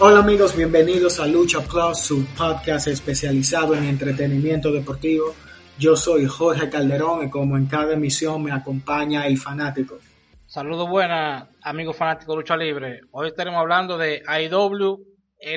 Hola 0.00 0.20
amigos, 0.20 0.54
bienvenidos 0.54 1.18
a 1.18 1.26
Lucha 1.26 1.58
Plus, 1.60 1.98
su 1.98 2.24
podcast 2.26 2.86
especializado 2.86 3.74
en 3.74 3.82
entretenimiento 3.82 4.70
deportivo. 4.70 5.34
Yo 5.76 5.96
soy 5.96 6.24
Jorge 6.24 6.70
Calderón 6.70 7.26
y 7.26 7.30
como 7.30 7.56
en 7.56 7.66
cada 7.66 7.94
emisión 7.94 8.44
me 8.44 8.52
acompaña 8.52 9.26
el 9.26 9.38
fanático. 9.38 9.98
Saludos 10.46 10.88
buenas, 10.88 11.48
amigos 11.62 11.96
fanáticos 11.96 12.36
de 12.36 12.40
lucha 12.40 12.56
libre. 12.56 13.00
Hoy 13.10 13.26
estaremos 13.26 13.58
hablando 13.58 13.98
de 13.98 14.22
IW, 14.22 15.04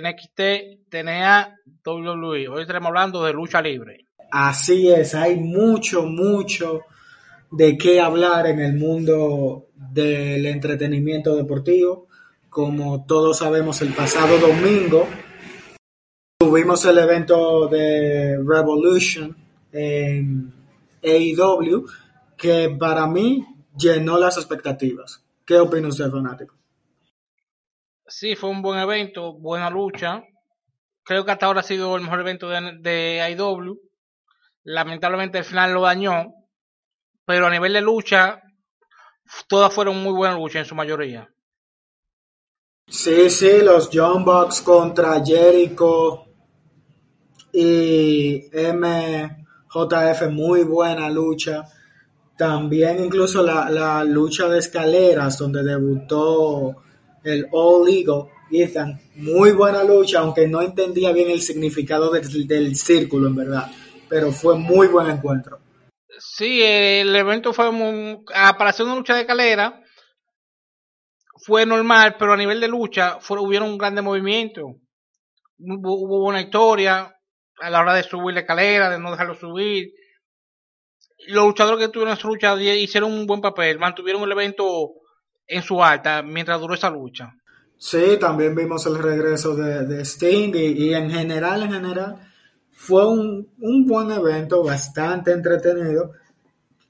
NXT, 0.01 0.89
TNA, 0.89 1.59
WWE. 1.85 2.47
Hoy 2.47 2.61
estaremos 2.61 2.87
hablando 2.87 3.23
de 3.23 3.33
lucha 3.33 3.61
libre. 3.61 4.07
Así 4.31 4.89
es, 4.89 5.13
hay 5.13 5.35
mucho, 5.35 6.07
mucho 6.07 6.81
de 7.51 7.77
qué 7.77 8.01
hablar 8.01 8.47
en 8.47 8.59
el 8.59 8.73
mundo 8.73 9.67
del 9.75 10.47
entretenimiento 10.47 11.35
deportivo. 11.35 12.07
Como 12.51 13.05
todos 13.05 13.37
sabemos, 13.37 13.81
el 13.81 13.93
pasado 13.93 14.37
domingo 14.37 15.07
tuvimos 16.37 16.83
el 16.83 16.97
evento 16.97 17.69
de 17.69 18.43
Revolution 18.45 19.33
en 19.71 20.53
AEW, 21.01 21.85
que 22.37 22.75
para 22.77 23.07
mí 23.07 23.45
llenó 23.77 24.17
las 24.17 24.35
expectativas. 24.35 25.23
¿Qué 25.45 25.59
opina 25.59 25.87
usted, 25.87 26.11
fanático? 26.11 26.53
Sí, 28.05 28.35
fue 28.35 28.49
un 28.49 28.61
buen 28.61 28.81
evento, 28.81 29.31
buena 29.31 29.69
lucha. 29.69 30.21
Creo 31.05 31.23
que 31.23 31.31
hasta 31.31 31.45
ahora 31.45 31.61
ha 31.61 31.63
sido 31.63 31.95
el 31.95 32.01
mejor 32.01 32.19
evento 32.19 32.49
de, 32.49 33.21
AEW. 33.21 33.79
Lamentablemente 34.63 35.37
el 35.37 35.45
final 35.45 35.73
lo 35.73 35.83
dañó, 35.83 36.33
pero 37.23 37.47
a 37.47 37.49
nivel 37.49 37.71
de 37.71 37.81
lucha, 37.81 38.41
todas 39.47 39.73
fueron 39.73 40.03
muy 40.03 40.11
buenas 40.11 40.37
luchas 40.37 40.63
en 40.63 40.65
su 40.65 40.75
mayoría. 40.75 41.31
Sí, 42.87 43.29
sí, 43.29 43.61
los 43.63 43.89
John 43.91 44.25
Bucks 44.25 44.61
contra 44.61 45.23
Jericho 45.23 46.25
y 47.53 48.49
MJF, 48.53 50.29
muy 50.29 50.63
buena 50.63 51.09
lucha. 51.09 51.63
También 52.37 53.03
incluso 53.03 53.43
la, 53.43 54.03
lucha 54.03 54.47
de 54.47 54.59
escaleras 54.59 55.37
donde 55.37 55.63
debutó 55.63 56.83
el 57.23 57.47
All 57.51 57.87
Eagle, 57.87 58.31
Ethan, 58.51 58.99
muy 59.15 59.51
buena 59.51 59.83
lucha, 59.83 60.19
aunque 60.19 60.47
no 60.47 60.61
entendía 60.61 61.11
bien 61.11 61.29
el 61.29 61.41
significado 61.41 62.11
del, 62.11 62.75
círculo 62.75 63.27
en 63.27 63.35
verdad, 63.35 63.71
pero 64.09 64.31
fue 64.31 64.57
muy 64.57 64.87
buen 64.87 65.09
encuentro. 65.09 65.59
Sí, 66.19 66.61
el 66.61 67.15
evento 67.15 67.53
fue 67.53 67.71
muy, 67.71 68.19
para 68.25 68.71
hacer 68.71 68.85
una 68.85 68.95
lucha 68.95 69.15
de 69.15 69.21
escalera 69.21 69.80
fue 71.45 71.65
normal, 71.65 72.15
pero 72.17 72.33
a 72.33 72.37
nivel 72.37 72.59
de 72.59 72.67
lucha 72.67 73.17
fue, 73.19 73.39
hubieron 73.39 73.69
un 73.69 73.77
grande 73.77 74.01
movimiento. 74.01 74.75
Hubo, 75.57 75.99
hubo 76.01 76.27
una 76.27 76.41
historia 76.41 77.13
a 77.59 77.69
la 77.69 77.79
hora 77.81 77.93
de 77.93 78.03
subir 78.03 78.33
la 78.33 78.41
escalera, 78.41 78.89
de 78.89 78.99
no 78.99 79.11
dejarlo 79.11 79.35
subir. 79.35 79.91
Los 81.27 81.45
luchadores 81.45 81.85
que 81.85 81.91
tuvieron 81.91 82.17
esa 82.17 82.27
lucha 82.27 82.55
hicieron 82.61 83.11
un 83.11 83.27
buen 83.27 83.41
papel, 83.41 83.77
mantuvieron 83.77 84.23
el 84.23 84.31
evento 84.31 84.93
en 85.47 85.61
su 85.61 85.83
alta 85.83 86.23
mientras 86.23 86.59
duró 86.59 86.73
esa 86.73 86.89
lucha. 86.89 87.33
Sí, 87.77 88.17
también 88.19 88.55
vimos 88.55 88.85
el 88.85 88.97
regreso 88.97 89.55
de, 89.55 89.85
de 89.85 90.05
Sting 90.05 90.53
y, 90.53 90.89
y, 90.89 90.93
en 90.93 91.09
general, 91.09 91.63
en 91.63 91.71
general, 91.71 92.15
fue 92.71 93.07
un, 93.07 93.51
un 93.59 93.85
buen 93.85 94.11
evento, 94.11 94.63
bastante 94.63 95.31
entretenido, 95.31 96.11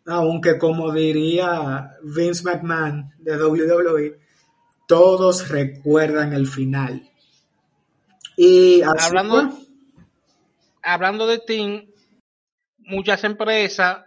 aunque 0.06 0.58
como 0.58 0.92
diría 0.92 1.92
Vince 2.04 2.44
McMahon 2.44 3.10
de 3.20 3.38
WWE, 3.38 4.20
todos 4.92 5.48
recuerdan 5.48 6.34
el 6.34 6.48
final. 6.48 7.10
Y 8.36 8.82
así 8.82 9.08
hablando, 9.08 9.50
fue. 9.50 9.66
hablando 10.84 11.28
de 11.28 11.36
Sting, 11.36 11.88
muchas 12.80 13.24
empresas 13.24 14.00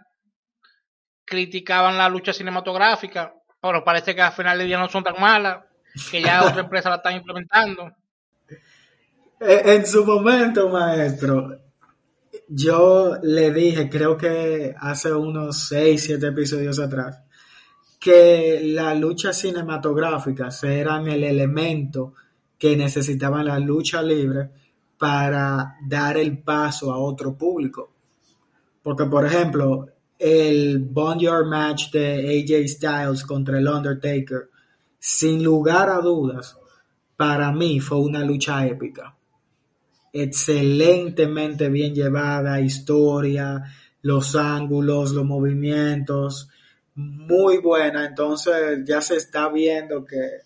criticaban 1.25 1.97
la 1.97 2.07
lucha 2.07 2.33
cinematográfica, 2.33 3.33
pero 3.59 3.83
parece 3.83 4.13
que 4.13 4.21
al 4.21 4.33
final 4.33 4.59
del 4.59 4.67
día 4.67 4.77
no 4.77 4.87
son 4.87 5.03
tan 5.03 5.19
malas, 5.19 5.65
que 6.11 6.21
ya 6.21 6.45
otra 6.45 6.61
empresa 6.61 6.91
la 6.91 6.97
están 6.97 7.15
implementando. 7.15 7.91
En 9.39 9.87
su 9.87 10.05
momento, 10.05 10.69
maestro, 10.69 11.61
yo 12.47 13.17
le 13.23 13.49
dije, 13.49 13.89
creo 13.89 14.15
que 14.15 14.75
hace 14.77 15.11
unos 15.11 15.67
6, 15.67 16.03
7 16.03 16.27
episodios 16.27 16.77
atrás, 16.77 17.24
que 18.05 18.61
las 18.61 18.99
luchas 18.99 19.35
cinematográficas 19.35 20.63
eran 20.63 21.07
el 21.07 21.23
elemento 21.23 22.13
que 22.55 22.77
necesitaban 22.77 23.47
la 23.47 23.57
lucha 23.57 23.99
libre 24.03 24.47
para 24.95 25.77
dar 25.87 26.15
el 26.19 26.37
paso 26.37 26.93
a 26.93 26.99
otro 26.99 27.35
público. 27.35 27.93
Porque, 28.83 29.05
por 29.05 29.25
ejemplo, 29.25 29.87
el 30.19 30.77
Boneyard 30.87 31.47
match 31.47 31.89
de 31.93 32.43
AJ 32.43 32.67
Styles 32.67 33.23
contra 33.23 33.57
el 33.57 33.67
Undertaker, 33.67 34.51
sin 34.99 35.43
lugar 35.43 35.89
a 35.89 35.97
dudas, 35.97 36.59
para 37.17 37.51
mí 37.51 37.79
fue 37.79 37.97
una 37.97 38.23
lucha 38.23 38.67
épica. 38.67 39.17
Excelentemente 40.13 41.69
bien 41.69 41.95
llevada, 41.95 42.61
historia, 42.61 43.63
los 44.03 44.35
ángulos, 44.35 45.11
los 45.11 45.25
movimientos, 45.25 46.49
muy 46.95 47.57
buena. 47.57 48.05
Entonces 48.05 48.79
ya 48.85 49.01
se 49.01 49.17
está 49.17 49.49
viendo 49.49 50.05
que 50.05 50.39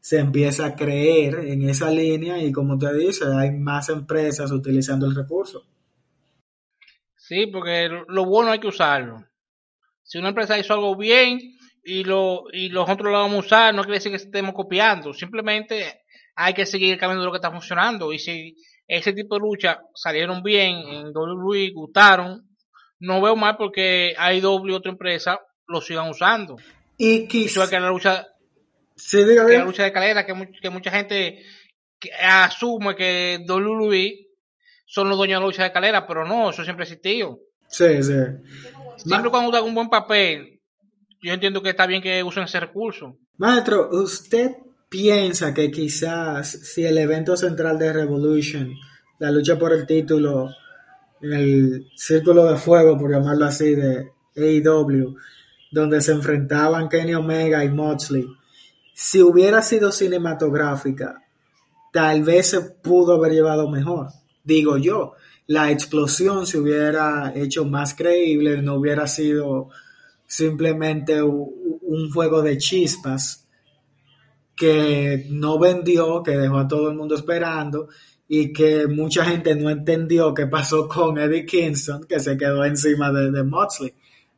se 0.00 0.18
empieza 0.20 0.66
a 0.66 0.76
creer 0.76 1.40
en 1.46 1.68
esa 1.68 1.90
línea 1.90 2.38
y 2.38 2.52
como 2.52 2.74
usted 2.74 2.94
dice, 2.94 3.24
hay 3.34 3.50
más 3.50 3.88
empresas 3.88 4.52
utilizando 4.52 5.06
el 5.06 5.16
recurso. 5.16 5.64
Sí, 7.16 7.48
porque 7.48 7.88
lo 8.06 8.24
bueno 8.24 8.52
hay 8.52 8.60
que 8.60 8.68
usarlo. 8.68 9.24
Si 10.04 10.18
una 10.18 10.28
empresa 10.28 10.56
hizo 10.56 10.74
algo 10.74 10.96
bien 10.96 11.40
y, 11.82 12.04
lo, 12.04 12.44
y 12.52 12.68
los 12.68 12.88
otros 12.88 13.10
lo 13.10 13.18
vamos 13.18 13.34
a 13.34 13.46
usar, 13.46 13.74
no 13.74 13.82
quiere 13.82 13.96
decir 13.96 14.12
que 14.12 14.16
estemos 14.16 14.54
copiando. 14.54 15.12
Simplemente 15.12 16.02
hay 16.36 16.54
que 16.54 16.66
seguir 16.66 16.92
el 16.92 17.00
camino 17.00 17.20
de 17.20 17.26
lo 17.26 17.32
que 17.32 17.38
está 17.38 17.50
funcionando. 17.50 18.12
Y 18.12 18.20
si 18.20 18.54
ese 18.86 19.12
tipo 19.12 19.34
de 19.34 19.40
lucha 19.40 19.80
salieron 19.92 20.40
bien 20.44 20.76
en 20.86 21.06
WWE, 21.08 21.72
gustaron, 21.74 22.48
no 23.00 23.20
veo 23.20 23.34
mal 23.34 23.56
porque 23.56 24.14
hay 24.16 24.38
doble 24.40 24.74
otra 24.74 24.92
empresa 24.92 25.40
lo 25.68 25.80
sigan 25.80 26.08
usando. 26.08 26.56
Y 26.98 27.26
quizás 27.26 27.68
que 27.68 27.78
la 27.78 27.90
lucha, 27.90 28.26
diga 29.12 29.46
que 29.46 29.58
la 29.58 29.64
lucha 29.64 29.82
de 29.82 29.88
escalera, 29.88 30.24
que, 30.24 30.50
que 30.60 30.70
mucha 30.70 30.90
gente 30.90 31.42
que 31.98 32.10
asume 32.12 32.94
que 32.94 33.44
WWE 33.46 34.26
son 34.86 35.08
los 35.08 35.18
dueños 35.18 35.38
de 35.38 35.40
la 35.40 35.46
lucha 35.46 35.62
de 35.62 35.68
escalera, 35.68 36.06
pero 36.06 36.26
no, 36.26 36.50
eso 36.50 36.64
siempre 36.64 36.84
ha 36.84 36.88
existido. 36.88 37.40
Sí, 37.68 38.02
sí. 38.02 38.14
Siempre 38.96 39.30
cuando 39.30 39.50
usan 39.50 39.64
un 39.64 39.74
buen 39.74 39.88
papel, 39.88 40.60
yo 41.20 41.32
entiendo 41.32 41.62
que 41.62 41.70
está 41.70 41.86
bien 41.86 42.02
que 42.02 42.22
usen 42.22 42.44
ese 42.44 42.60
recurso. 42.60 43.18
Maestro, 43.36 43.90
¿usted 43.90 44.52
piensa 44.88 45.52
que 45.52 45.70
quizás 45.70 46.48
si 46.48 46.84
el 46.84 46.96
evento 46.98 47.36
central 47.36 47.78
de 47.78 47.92
Revolution, 47.92 48.72
la 49.18 49.30
lucha 49.30 49.58
por 49.58 49.72
el 49.72 49.86
título, 49.86 50.50
el 51.20 51.90
círculo 51.96 52.46
de 52.46 52.56
fuego, 52.56 52.98
por 52.98 53.10
llamarlo 53.10 53.46
así, 53.46 53.74
de 53.74 54.10
AEW, 54.36 55.16
donde 55.76 56.00
se 56.00 56.12
enfrentaban 56.12 56.88
Kenny 56.88 57.14
Omega 57.14 57.62
y 57.62 57.68
Moxley, 57.68 58.26
si 58.94 59.20
hubiera 59.20 59.60
sido 59.60 59.92
cinematográfica, 59.92 61.22
tal 61.92 62.22
vez 62.22 62.48
se 62.48 62.62
pudo 62.62 63.16
haber 63.16 63.32
llevado 63.32 63.68
mejor, 63.68 64.08
digo 64.42 64.78
yo. 64.78 65.12
La 65.46 65.70
explosión 65.70 66.46
se 66.46 66.58
hubiera 66.58 67.30
hecho 67.36 67.66
más 67.66 67.94
creíble, 67.94 68.62
no 68.62 68.76
hubiera 68.76 69.06
sido 69.06 69.68
simplemente 70.26 71.22
un 71.22 72.10
juego 72.10 72.40
de 72.40 72.56
chispas 72.56 73.46
que 74.56 75.26
no 75.28 75.58
vendió, 75.58 76.22
que 76.22 76.38
dejó 76.38 76.56
a 76.56 76.68
todo 76.68 76.88
el 76.88 76.96
mundo 76.96 77.16
esperando 77.16 77.88
y 78.26 78.50
que 78.50 78.86
mucha 78.86 79.26
gente 79.26 79.54
no 79.54 79.68
entendió 79.68 80.32
qué 80.32 80.46
pasó 80.46 80.88
con 80.88 81.18
Eddie 81.18 81.44
Kingston, 81.44 82.04
que 82.04 82.18
se 82.18 82.38
quedó 82.38 82.64
encima 82.64 83.12
de, 83.12 83.30
de 83.30 83.44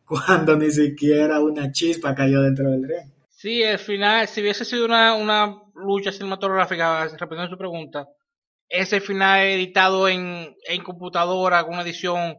cuando 0.09 0.57
ni 0.57 0.71
siquiera 0.71 1.41
una 1.41 1.71
chispa 1.71 2.15
cayó 2.15 2.43
dentro 2.43 2.71
del 2.71 2.89
ring. 2.89 3.13
Sí, 3.29 3.63
al 3.63 3.79
final, 3.79 4.27
si 4.27 4.41
hubiese 4.41 4.65
sido 4.65 4.85
una, 4.85 5.15
una 5.15 5.63
lucha 5.75 6.11
cinematográfica, 6.11 7.05
respondiendo 7.05 7.45
a 7.45 7.51
su 7.51 7.59
pregunta, 7.59 8.07
ese 8.69 9.01
final 9.01 9.47
editado 9.47 10.09
en, 10.09 10.57
en 10.67 10.83
computadora 10.83 11.63
con 11.63 11.75
una 11.75 11.83
edición 11.83 12.37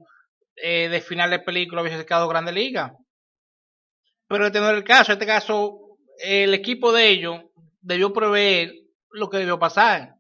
eh, 0.56 0.89
de 0.89 1.01
final 1.01 1.30
de 1.30 1.39
película 1.39 1.81
hubiese 1.81 2.06
quedado 2.06 2.27
Grande 2.27 2.51
Liga. 2.51 2.94
Pero 4.27 4.48
este 4.48 4.60
no 4.60 4.69
el 4.69 4.83
caso, 4.83 5.12
en 5.12 5.18
este 5.18 5.25
caso 5.25 5.80
el 6.21 6.54
equipo 6.54 6.92
de 6.92 7.10
ellos 7.10 7.42
debió 7.81 8.12
prever 8.12 8.74
lo 9.12 9.30
que 9.30 9.38
debió 9.38 9.57
pasar. 9.57 10.16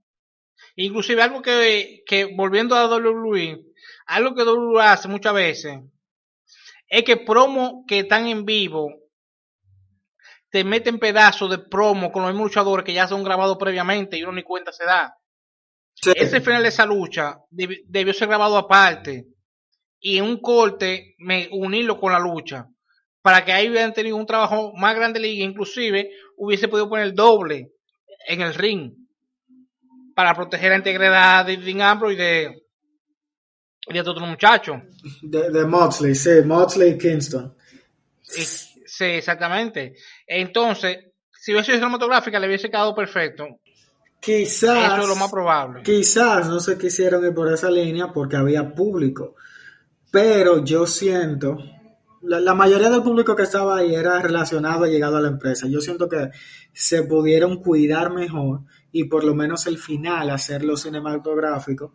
Inclusive 0.75 1.21
algo 1.21 1.41
que, 1.41 2.03
que 2.05 2.33
volviendo 2.35 2.75
a 2.75 2.87
WWE, 2.87 3.65
algo 4.07 4.33
que 4.33 4.43
WWE 4.43 4.81
hace 4.81 5.07
muchas 5.07 5.33
veces, 5.33 5.79
es 6.89 7.03
que 7.03 7.17
promo 7.17 7.85
que 7.87 7.99
están 7.99 8.27
en 8.27 8.45
vivo 8.45 8.89
te 10.49 10.63
meten 10.63 10.97
pedazos 10.97 11.49
de 11.49 11.59
promo 11.59 12.11
con 12.11 12.23
los 12.23 12.31
mismos 12.31 12.47
luchadores 12.47 12.83
que 12.83 12.93
ya 12.93 13.07
son 13.07 13.23
grabados 13.23 13.57
previamente 13.57 14.17
y 14.17 14.23
uno 14.23 14.33
ni 14.33 14.43
cuenta 14.43 14.71
se 14.71 14.83
da. 14.83 15.15
Ese 16.15 16.41
final 16.41 16.63
de 16.63 16.69
esa 16.69 16.85
lucha 16.85 17.37
debió 17.49 18.13
ser 18.13 18.27
grabado 18.27 18.57
aparte 18.57 19.27
y 19.99 20.17
en 20.17 20.23
un 20.23 20.41
corte 20.41 21.15
me 21.19 21.49
unirlo 21.51 21.99
con 21.99 22.11
la 22.11 22.19
lucha 22.19 22.67
para 23.21 23.43
que 23.43 23.51
ahí 23.51 23.69
hubieran 23.69 23.93
tenido 23.93 24.15
un 24.15 24.25
trabajo 24.25 24.71
más 24.75 24.95
grande 24.95 25.19
liga, 25.19 25.43
inclusive 25.43 26.09
hubiese 26.37 26.67
podido 26.67 26.89
poner 26.89 27.13
doble 27.13 27.73
en 28.27 28.41
el 28.41 28.53
ring 28.55 28.93
para 30.15 30.33
proteger 30.33 30.71
la 30.71 30.77
integridad 30.77 31.45
de 31.45 31.57
Dean 31.57 31.81
Ambrose 31.81 32.13
y 32.13 32.17
de, 32.17 32.45
y 32.45 32.68
de 33.93 34.09
otro 34.09 34.25
muchacho. 34.25 34.81
De, 35.21 35.49
de 35.49 35.65
Moxley, 35.65 36.15
sí, 36.15 36.41
Moxley 36.45 36.91
y 36.91 36.97
Kingston. 36.97 37.55
Sí, 38.21 39.05
exactamente. 39.05 39.95
Entonces, 40.25 40.97
si 41.31 41.51
hubiese 41.51 41.71
sido 41.71 41.79
cinematográfica, 41.79 42.39
le 42.39 42.47
hubiese 42.47 42.69
quedado 42.69 42.93
perfecto. 42.93 43.47
Quizás. 44.19 44.93
Eso 44.93 45.01
es 45.01 45.07
lo 45.07 45.15
más 45.15 45.31
probable. 45.31 45.83
Quizás 45.83 46.47
no 46.47 46.59
se 46.59 46.77
quisieron 46.77 47.25
ir 47.25 47.33
por 47.33 47.51
esa 47.51 47.71
línea 47.71 48.11
porque 48.13 48.35
había 48.35 48.73
público. 48.73 49.35
Pero 50.11 50.63
yo 50.63 50.85
siento 50.85 51.57
la, 52.21 52.53
mayoría 52.53 52.89
del 52.89 53.03
público 53.03 53.35
que 53.35 53.43
estaba 53.43 53.77
ahí 53.77 53.95
era 53.95 54.21
relacionado 54.21 54.85
y 54.85 54.91
llegado 54.91 55.17
a 55.17 55.21
la 55.21 55.29
empresa. 55.29 55.67
Yo 55.67 55.81
siento 55.81 56.09
que 56.09 56.31
se 56.73 57.03
pudieron 57.03 57.61
cuidar 57.61 58.11
mejor 58.11 58.61
y 58.91 59.05
por 59.05 59.23
lo 59.23 59.35
menos 59.35 59.67
el 59.67 59.77
final 59.77 60.29
hacerlo 60.29 60.75
cinematográfico 60.75 61.93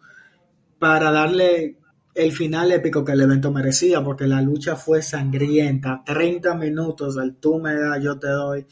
para 0.79 1.11
darle 1.11 1.79
el 2.15 2.33
final 2.33 2.71
épico 2.71 3.05
que 3.05 3.13
el 3.13 3.21
evento 3.23 3.51
merecía, 3.51 4.03
porque 4.03 4.27
la 4.27 4.41
lucha 4.41 4.77
fue 4.77 5.03
sangrienta, 5.03 6.03
30 6.05 6.55
minutos 6.55 7.17
del 7.17 7.37
tú 7.37 7.59
me 7.59 7.75
das, 7.75 8.03
yo 8.03 8.19
te 8.19 8.29
doy, 8.29 8.67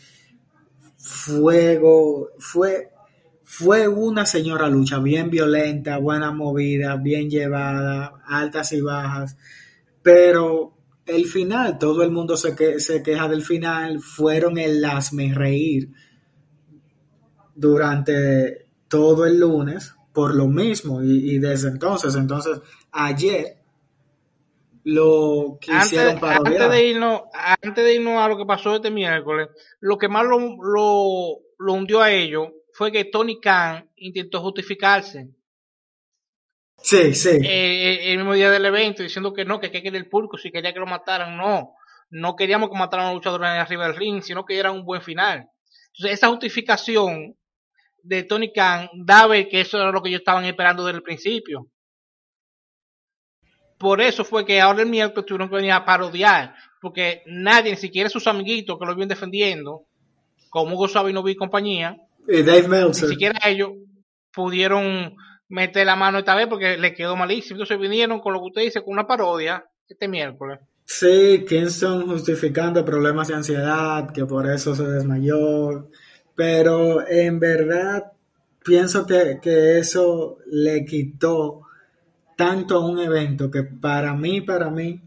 fuego, 0.97 2.31
fue, 2.39 2.93
fue 3.43 3.89
una 3.89 4.25
señora 4.27 4.69
lucha, 4.69 5.01
bien 5.01 5.29
violenta, 5.29 5.99
buena 5.99 6.31
movida, 6.31 6.97
bien 6.97 7.29
llevada, 7.29 8.23
altas 8.27 8.73
y 8.73 8.81
bajas, 8.81 9.37
pero 10.03 10.79
el 11.05 11.27
final, 11.27 11.79
todo 11.79 12.05
el 12.05 12.13
mundo 12.13 12.37
se, 12.37 12.79
se 12.79 13.03
queja 13.03 13.27
del 13.29 13.43
final, 13.43 14.01
fueron 14.01 14.57
el 14.57 14.85
hazme 14.85 15.35
reír 15.35 15.91
durante 17.57 18.69
todo 18.87 19.27
el 19.27 19.41
lunes 19.41 19.97
por 20.13 20.35
lo 20.35 20.47
mismo 20.47 21.03
y, 21.03 21.39
desde 21.39 21.69
entonces, 21.69 22.15
entonces 22.15 22.61
ayer 22.91 23.59
lo 24.85 25.59
quisieron 25.61 26.19
antes, 26.23 26.47
antes 26.47 26.71
de 26.71 26.87
irnos 26.87 27.23
antes 27.33 27.85
de 27.85 27.95
irnos 27.95 28.19
a 28.19 28.29
lo 28.29 28.37
que 28.37 28.45
pasó 28.45 28.75
este 28.75 28.91
miércoles 28.91 29.49
lo 29.81 29.97
que 29.97 30.09
más 30.09 30.25
lo, 30.25 30.39
lo, 30.39 31.39
lo 31.59 31.73
hundió 31.73 32.03
a 32.03 32.11
ellos 32.11 32.49
fue 32.73 32.91
que 32.91 33.05
Tony 33.05 33.41
Khan 33.41 33.89
intentó 33.97 34.41
justificarse 34.41 35.29
Sí, 36.83 37.15
sí. 37.15 37.29
Eh, 37.29 37.41
eh, 37.45 38.13
el 38.13 38.19
mismo 38.19 38.35
día 38.35 38.51
del 38.51 38.65
evento 38.67 39.03
diciendo 39.03 39.33
que 39.33 39.45
no, 39.45 39.61
que 39.61 39.71
que 39.71 39.89
el 39.89 40.09
público, 40.09 40.37
si 40.37 40.51
quería 40.51 40.73
que 40.73 40.81
lo 40.81 40.87
mataran, 40.87 41.37
no. 41.37 41.75
No 42.11 42.37
queríamos 42.37 42.69
que 42.69 42.77
mataran 42.77 43.07
a 43.07 43.09
los 43.11 43.19
luchadores 43.19 43.49
arriba 43.49 43.87
del 43.87 43.97
ring, 43.97 44.23
sino 44.23 44.45
que 44.45 44.59
era 44.59 44.71
un 44.71 44.85
buen 44.85 45.01
final. 45.01 45.49
Entonces, 45.95 46.19
esa 46.19 46.29
justificación 46.29 47.37
de 48.03 48.23
Tony 48.25 48.53
Khan 48.53 48.89
da 48.95 49.23
a 49.23 49.27
ver 49.27 49.49
que 49.49 49.61
eso 49.61 49.79
era 49.79 49.91
lo 49.91 50.03
que 50.03 50.09
ellos 50.09 50.21
estaban 50.21 50.45
esperando 50.45 50.85
desde 50.85 50.99
el 50.99 51.03
principio. 51.03 51.69
Por 53.79 54.01
eso 54.01 54.25
fue 54.25 54.45
que 54.45 54.61
ahora 54.61 54.83
el 54.83 54.89
miércoles 54.89 55.27
tuvieron 55.27 55.49
que 55.49 55.57
venir 55.57 55.73
a 55.73 55.85
parodiar, 55.85 56.55
porque 56.81 57.23
nadie, 57.27 57.73
ni 57.73 57.77
siquiera 57.77 58.09
sus 58.09 58.27
amiguitos 58.27 58.79
que 58.79 58.87
lo 58.87 58.95
vienen 58.95 59.09
defendiendo, 59.09 59.87
como 60.51 60.75
Hugo 60.75 60.89
Sabino 60.89 61.27
y 61.29 61.35
compañía, 61.35 61.97
y 62.29 62.43
Dave 62.43 62.69
ni 62.89 62.95
siquiera 62.95 63.41
ellos 63.49 63.71
pudieron 64.33 65.17
mete 65.53 65.85
la 65.85 65.97
mano 65.97 66.19
esta 66.19 66.35
vez 66.35 66.47
porque 66.47 66.79
le 66.79 66.95
quedó 66.95 67.15
malísimo. 67.15 67.57
Entonces 67.57 67.79
vinieron 67.79 68.21
con 68.21 68.33
lo 68.33 68.41
que 68.41 68.47
usted 68.47 68.63
dice, 68.63 68.83
con 68.83 68.95
una 68.95 69.07
parodia 69.07 69.65
este 69.87 70.09
miércoles. 70.09 70.61
Sí, 70.85 71.45
Kingston 71.49 72.07
justificando 72.07 72.85
problemas 72.85 73.29
de 73.29 73.35
ansiedad, 73.35 74.11
que 74.13 74.25
por 74.25 74.49
eso 74.49 74.75
se 74.75 74.85
desmayó. 74.85 75.89
Pero 76.35 77.07
en 77.07 77.39
verdad 77.39 78.13
pienso 78.65 79.07
que, 79.07 79.39
que 79.41 79.79
eso 79.79 80.39
le 80.47 80.85
quitó 80.85 81.63
tanto 82.37 82.77
a 82.77 82.87
un 82.87 82.99
evento 82.99 83.51
que 83.51 83.63
para 83.63 84.15
mí, 84.15 84.41
para 84.41 84.71
mí, 84.71 85.01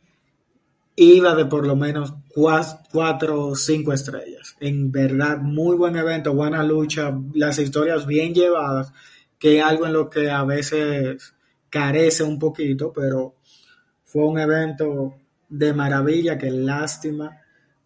iba 0.96 1.36
de 1.36 1.46
por 1.46 1.66
lo 1.68 1.76
menos 1.76 2.14
cuatro 2.34 3.48
o 3.48 3.56
cinco 3.56 3.94
estrellas. 3.94 4.56
En 4.60 4.92
verdad, 4.92 5.40
muy 5.40 5.76
buen 5.76 5.96
evento, 5.96 6.34
buena 6.34 6.64
lucha, 6.64 7.18
las 7.34 7.60
historias 7.60 8.06
bien 8.06 8.34
llevadas 8.34 8.94
que 9.38 9.60
es 9.60 9.64
algo 9.64 9.86
en 9.86 9.94
lo 9.94 10.10
que 10.10 10.32
a 10.32 10.44
veces 10.44 11.34
carece 11.70 12.24
un 12.24 12.40
poquito, 12.40 12.92
pero 12.94 13.36
fue 14.06 14.26
un 14.26 14.40
evento 14.40 15.16
de 15.50 15.74
maravilla 15.74 16.38
que 16.38 16.50
lástima 16.50 17.42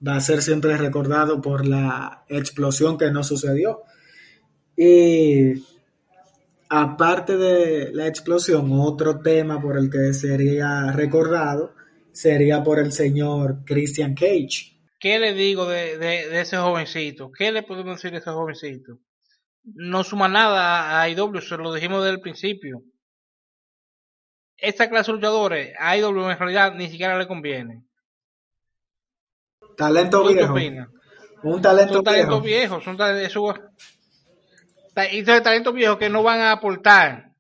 va 0.06 0.16
a 0.16 0.22
ser 0.22 0.42
siempre 0.42 0.78
recordado 0.78 1.42
por 1.42 1.66
la 1.66 2.24
explosión 2.28 2.98
que 2.98 3.12
no 3.12 3.24
sucedió. 3.24 3.84
Y 4.76 5.64
aparte 6.70 7.38
de 7.38 7.92
la 7.94 8.08
explosión, 8.08 8.72
otro 8.80 9.20
tema 9.20 9.62
por 9.62 9.78
el 9.78 9.90
que 9.90 10.14
sería 10.14 10.92
recordado 10.92 11.74
sería 12.12 12.64
por 12.64 12.80
el 12.80 12.92
señor 12.92 13.64
Christian 13.66 14.14
Cage. 14.14 14.78
¿Qué 15.00 15.20
le 15.20 15.34
digo 15.34 15.66
de, 15.68 16.40
ese 16.42 16.58
jovencito? 16.58 17.32
¿Qué 17.32 17.52
le 17.52 17.64
podemos 17.64 17.98
decir 17.98 18.12
de 18.12 18.18
ese 18.18 18.32
jovencito? 18.32 19.00
no 19.76 20.04
suma 20.04 20.28
nada 20.28 21.02
a 21.02 21.10
IW, 21.10 21.42
se 21.42 21.58
lo 21.58 21.74
dijimos 21.74 22.04
desde 22.04 22.16
el 22.16 22.22
principio. 22.22 22.84
Esta 24.58 24.90
clase 24.90 25.12
de 25.12 25.18
luchadores 25.18 25.74
a 25.80 25.98
IW 25.98 26.32
en 26.32 26.40
realidad 26.40 26.74
ni 26.76 26.90
siquiera 26.90 27.18
le 27.18 27.28
conviene. 27.28 27.84
Talento 29.80 30.28
viejo. 30.28 30.54
Un 31.42 31.62
talento, 31.62 31.94
son 31.94 32.04
talentos 32.04 32.44
viejos. 32.44 32.84
Son 32.84 32.98
talentos, 32.98 33.34
viejos 35.74 35.98
que 35.98 36.10
no 36.10 36.22
van 36.22 36.42
a 36.42 36.52
aportar. 36.52 37.32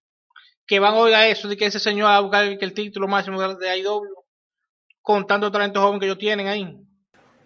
Que 0.65 0.79
van 0.79 0.93
a 0.93 0.99
oír 0.99 1.15
a 1.15 1.27
eso 1.27 1.49
de 1.49 1.57
que 1.57 1.65
ese 1.65 1.79
señor 1.79 2.07
va 2.07 2.15
a 2.15 2.21
buscar 2.21 2.45
el 2.45 2.73
título 2.73 3.09
máximo 3.09 3.41
de 3.41 3.79
IW. 3.79 4.03
Con 5.01 5.27
tantos 5.27 5.51
talentos 5.51 5.83
jóvenes 5.83 5.99
que 5.99 6.05
ellos 6.05 6.17
tienen 6.17 6.47
ahí. 6.47 6.77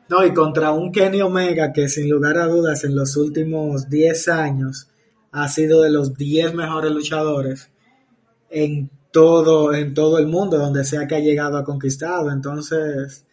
No, 0.10 0.24
y 0.24 0.32
contra 0.32 0.72
un 0.72 0.92
Kenny 0.92 1.24
Omega 1.24 1.74
que 1.74 1.90
sin 1.90 2.08
lugar 2.08 2.38
a 2.38 2.46
dudas 2.46 2.84
en 2.84 2.96
los 2.96 3.18
últimos 3.18 3.90
10 3.90 4.28
años 4.28 4.90
ha 5.32 5.48
sido 5.48 5.82
de 5.82 5.90
los 5.90 6.14
10 6.14 6.54
mejores 6.54 6.92
luchadores 6.92 7.72
en 8.52 8.92
todo, 9.10 9.74
en 9.74 9.96
todo 9.96 10.20
el 10.20 10.28
mundo, 10.28 10.60
donde 10.60 10.86
sea 10.86 11.08
que 11.08 11.16
ha 11.16 11.20
llegado 11.20 11.58
a 11.58 11.64
conquistado. 11.64 12.30
Entonces, 12.30 13.26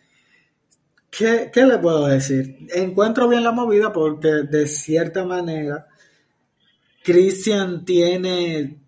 ¿qué, 1.11 1.51
¿qué 1.53 1.67
le 1.67 1.79
puedo 1.79 2.07
decir? 2.07 2.67
Encuentro 2.75 3.29
bien 3.29 3.45
la 3.45 3.53
movida 3.53 3.93
porque 3.93 4.29
de 4.29 4.67
cierta 4.67 5.25
manera 5.25 5.87
Christian 7.03 7.85
tiene 7.85 8.81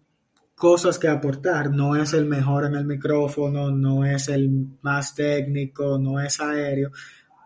cosas 0.55 0.99
que 0.99 1.09
aportar. 1.09 1.71
No 1.71 1.97
es 1.97 2.13
el 2.13 2.27
mejor 2.27 2.67
en 2.67 2.77
el 2.77 2.85
micrófono, 2.85 3.71
no 3.71 4.05
es 4.05 4.29
el 4.29 4.79
más 4.83 5.15
técnico, 5.15 5.99
no 5.99 6.21
es 6.21 6.41
aéreo, 6.41 6.93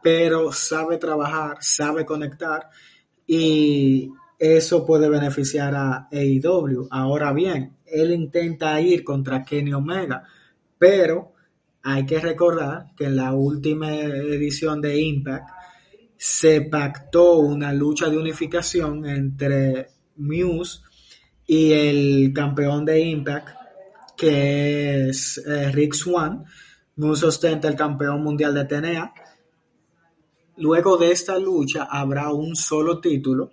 pero 0.02 0.52
sabe 0.52 0.98
trabajar, 0.98 1.56
sabe 1.60 2.04
conectar 2.04 2.68
y 3.26 4.10
eso 4.38 4.84
puede 4.84 5.08
beneficiar 5.08 5.74
a 5.74 6.08
AEW. 6.12 6.88
Ahora 6.90 7.32
bien, 7.32 7.76
él 7.86 8.12
intenta 8.12 8.78
ir 8.80 9.02
contra 9.02 9.42
Kenny 9.42 9.72
Omega, 9.72 10.22
pero 10.78 11.32
hay 11.88 12.04
que 12.04 12.18
recordar 12.18 12.94
que 12.96 13.04
en 13.04 13.14
la 13.14 13.32
última 13.32 13.94
edición 13.94 14.80
de 14.80 15.00
Impact 15.00 15.48
se 16.16 16.62
pactó 16.62 17.38
una 17.38 17.72
lucha 17.72 18.08
de 18.08 18.18
unificación 18.18 19.06
entre 19.06 19.86
Muse 20.16 20.80
y 21.46 21.70
el 21.70 22.32
campeón 22.34 22.84
de 22.84 23.00
Impact, 23.00 23.48
que 24.16 25.10
es 25.10 25.38
eh, 25.46 25.70
Rick 25.70 25.94
Swan. 25.94 26.44
Muse 26.96 27.26
ostenta 27.26 27.68
el 27.68 27.76
campeón 27.76 28.20
mundial 28.20 28.52
de 28.52 28.64
TNA 28.64 29.14
Luego 30.56 30.96
de 30.96 31.12
esta 31.12 31.38
lucha 31.38 31.84
habrá 31.84 32.32
un 32.32 32.56
solo 32.56 32.98
título 32.98 33.50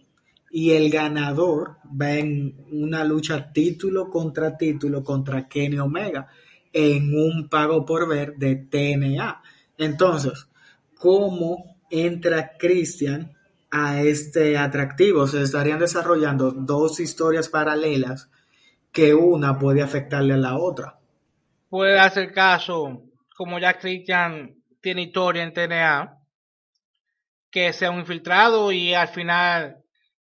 y 0.50 0.72
el 0.72 0.90
ganador 0.90 1.76
va 2.02 2.14
en 2.14 2.66
una 2.72 3.04
lucha 3.04 3.52
título 3.52 4.10
contra 4.10 4.58
título 4.58 5.04
contra 5.04 5.48
Kenny 5.48 5.78
Omega 5.78 6.28
en 6.74 7.18
un 7.18 7.48
pago 7.50 7.86
por 7.86 8.08
ver 8.08 8.36
de 8.36 8.56
TNA. 8.56 9.42
Entonces, 9.78 10.48
¿cómo 10.98 11.78
entra 11.90 12.58
Christian 12.58 13.34
a 13.72 14.02
este 14.02 14.58
atractivo? 14.58 15.28
Se 15.28 15.42
estarían 15.42 15.80
desarrollando 15.80 16.52
dos 16.52 17.00
historias 17.00 17.48
paralelas 17.50 18.30
que 18.92 19.14
una 19.14 19.58
puede 19.58 19.82
afectarle 19.82 20.34
a 20.34 20.38
la 20.38 20.58
otra. 20.58 21.00
Puede 21.70 22.00
hacer 22.00 22.32
caso, 22.32 23.04
como 23.36 23.60
ya 23.60 23.80
Christian 23.80 24.56
tiene 24.82 25.04
historia 25.04 25.44
en 25.44 25.54
TNA, 25.54 26.20
que 27.50 27.74
sea 27.74 27.92
un 27.92 28.00
infiltrado 28.00 28.72
y 28.72 28.94
al 28.94 29.08
final 29.08 29.78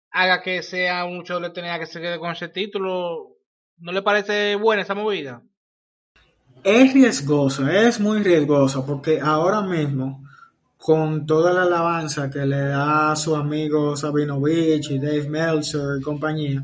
haga 0.09 0.41
que 0.41 0.63
sea 0.63 1.05
un 1.05 1.17
luchador 1.17 1.43
de 1.43 1.49
TNA 1.49 1.79
que 1.79 1.85
se 1.85 2.01
quede 2.01 2.19
con 2.19 2.31
ese 2.31 2.49
título 2.49 3.37
¿No 3.79 3.91
le 3.91 4.01
parece 4.01 4.55
buena 4.55 4.81
esa 4.81 4.95
movida? 4.95 5.41
Es 6.63 6.93
riesgoso, 6.93 7.67
es 7.67 7.99
muy 7.99 8.19
riesgoso, 8.19 8.85
porque 8.85 9.19
ahora 9.21 9.61
mismo, 9.61 10.23
con 10.77 11.25
toda 11.25 11.53
la 11.53 11.63
alabanza 11.63 12.29
que 12.29 12.45
le 12.45 12.59
da 12.59 13.11
a 13.11 13.15
su 13.15 13.35
amigo 13.35 13.95
Sabinovich 13.95 14.91
y 14.91 14.99
Dave 14.99 15.29
Meltzer 15.29 15.99
y 15.99 16.01
compañía 16.01 16.63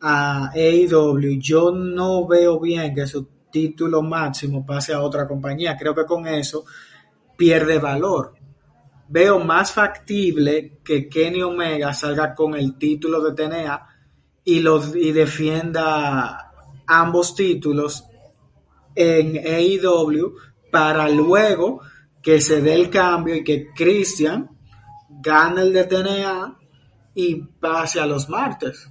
a 0.00 0.50
AEW, 0.54 1.38
yo 1.40 1.70
no 1.70 2.26
veo 2.26 2.60
bien 2.60 2.94
que 2.94 3.06
su 3.06 3.28
título 3.50 4.02
máximo 4.02 4.64
pase 4.64 4.92
a 4.92 5.02
otra 5.02 5.26
compañía. 5.26 5.76
Creo 5.76 5.94
que 5.94 6.04
con 6.04 6.26
eso 6.26 6.64
pierde 7.36 7.78
valor. 7.78 8.34
Veo 9.08 9.40
más 9.40 9.72
factible 9.72 10.78
que 10.84 11.08
Kenny 11.08 11.42
Omega 11.42 11.92
salga 11.92 12.34
con 12.34 12.54
el 12.54 12.78
título 12.78 13.20
de 13.20 13.32
TNA 13.32 13.86
y, 14.44 14.62
y 14.94 15.12
defienda 15.12 16.52
ambos 16.86 17.34
títulos 17.34 18.04
en 18.94 19.38
AEW 19.38 20.34
para 20.70 21.08
luego 21.08 21.80
que 22.22 22.40
se 22.40 22.60
dé 22.60 22.74
el 22.74 22.90
cambio 22.90 23.34
y 23.34 23.44
que 23.44 23.68
Christian 23.74 24.50
gane 25.08 25.62
el 25.62 25.72
de 25.72 25.84
TNA 25.84 26.58
y 27.14 27.36
pase 27.36 28.00
a 28.00 28.06
los 28.06 28.28
martes. 28.28 28.88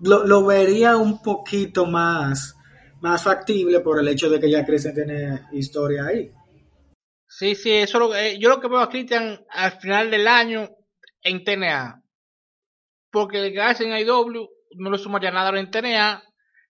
Lo, 0.00 0.26
lo, 0.26 0.44
vería 0.44 0.96
un 0.96 1.22
poquito 1.22 1.86
más, 1.86 2.56
más 3.00 3.22
factible 3.22 3.80
por 3.80 4.00
el 4.00 4.08
hecho 4.08 4.28
de 4.28 4.40
que 4.40 4.50
ya 4.50 4.64
Christian 4.64 4.94
tiene 4.94 5.42
historia 5.52 6.06
ahí. 6.06 6.32
Sí, 7.28 7.54
sí, 7.54 7.70
eso 7.70 7.98
lo, 7.98 8.14
eh, 8.14 8.38
yo 8.38 8.48
lo 8.48 8.60
que 8.60 8.68
veo 8.68 8.80
a 8.80 8.88
Christian 8.88 9.44
al 9.50 9.80
final 9.80 10.10
del 10.10 10.26
año 10.28 10.68
en 11.22 11.44
TNA. 11.44 12.02
Porque 13.10 13.46
el 13.46 13.60
hace 13.60 13.84
en 13.84 13.92
AEW 13.92 14.48
no 14.76 14.90
le 14.90 14.98
sumaría 14.98 15.30
nada 15.30 15.58
en 15.58 15.70
TNA 15.70 16.22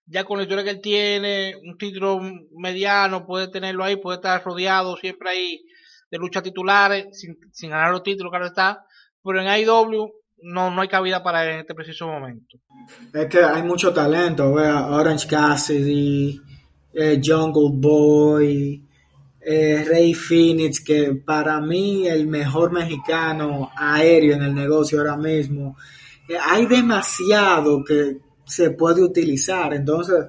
ya 0.07 0.25
con 0.25 0.39
la 0.39 0.45
historia 0.45 0.65
que 0.65 0.71
él 0.71 0.81
tiene, 0.81 1.55
un 1.57 1.77
título 1.79 2.21
mediano, 2.57 3.27
puede 3.27 3.49
tenerlo 3.49 3.85
ahí, 3.85 3.97
puede 3.97 4.17
estar 4.17 4.43
rodeado 4.45 4.97
siempre 4.97 5.31
ahí 5.31 5.65
de 6.11 6.19
luchas 6.19 6.43
titulares, 6.43 7.07
sin, 7.19 7.39
sin 7.53 7.71
ganar 7.71 7.91
los 7.91 8.03
títulos, 8.03 8.31
claro 8.31 8.47
está, 8.47 8.85
pero 9.25 9.41
en 9.41 9.49
AEW 9.49 10.13
no, 10.43 10.71
no 10.71 10.83
hay 10.83 10.89
cabida 10.89 11.23
para 11.23 11.45
él 11.45 11.55
en 11.55 11.61
este 11.61 11.75
preciso 11.75 12.07
momento. 12.07 12.59
Es 13.13 13.27
que 13.27 13.43
hay 13.43 13.63
mucho 13.63 13.93
talento, 13.93 14.53
vea, 14.53 14.89
Orange 14.89 15.29
Cassidy, 15.29 16.41
eh, 16.93 17.21
Jungle 17.25 17.71
Boy, 17.73 18.85
eh, 19.41 19.85
Rey 19.89 20.15
Phoenix, 20.15 20.81
que 20.85 21.15
para 21.25 21.61
mí 21.61 22.07
el 22.07 22.27
mejor 22.27 22.73
mexicano 22.73 23.71
aéreo 23.77 24.35
en 24.35 24.43
el 24.43 24.55
negocio 24.55 24.99
ahora 24.99 25.17
mismo. 25.17 25.77
Eh, 26.29 26.37
hay 26.41 26.67
demasiado 26.67 27.83
que 27.85 28.19
se 28.53 28.71
puede 28.71 29.03
utilizar. 29.03 29.73
Entonces, 29.73 30.27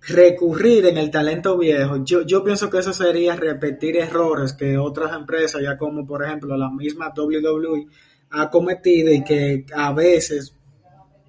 recurrir 0.00 0.86
en 0.86 0.98
el 0.98 1.10
talento 1.10 1.56
viejo, 1.56 2.04
yo, 2.04 2.22
yo 2.22 2.42
pienso 2.42 2.68
que 2.70 2.78
eso 2.78 2.92
sería 2.92 3.36
repetir 3.36 3.96
errores 3.96 4.52
que 4.52 4.78
otras 4.78 5.14
empresas, 5.14 5.62
ya 5.62 5.76
como 5.76 6.06
por 6.06 6.24
ejemplo 6.24 6.56
la 6.56 6.70
misma 6.70 7.12
WWE, 7.16 7.86
ha 8.30 8.50
cometido 8.50 9.12
y 9.12 9.22
que 9.22 9.64
a 9.74 9.92
veces 9.92 10.54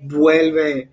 vuelve, 0.02 0.92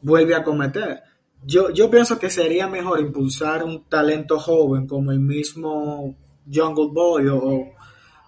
vuelve 0.00 0.34
a 0.34 0.42
cometer. 0.42 1.02
Yo, 1.44 1.70
yo 1.70 1.90
pienso 1.90 2.18
que 2.18 2.30
sería 2.30 2.68
mejor 2.68 3.00
impulsar 3.00 3.64
un 3.64 3.88
talento 3.88 4.38
joven 4.38 4.86
como 4.86 5.10
el 5.10 5.20
mismo 5.20 6.16
Jungle 6.52 6.90
Boy 6.92 7.26
o, 7.28 7.72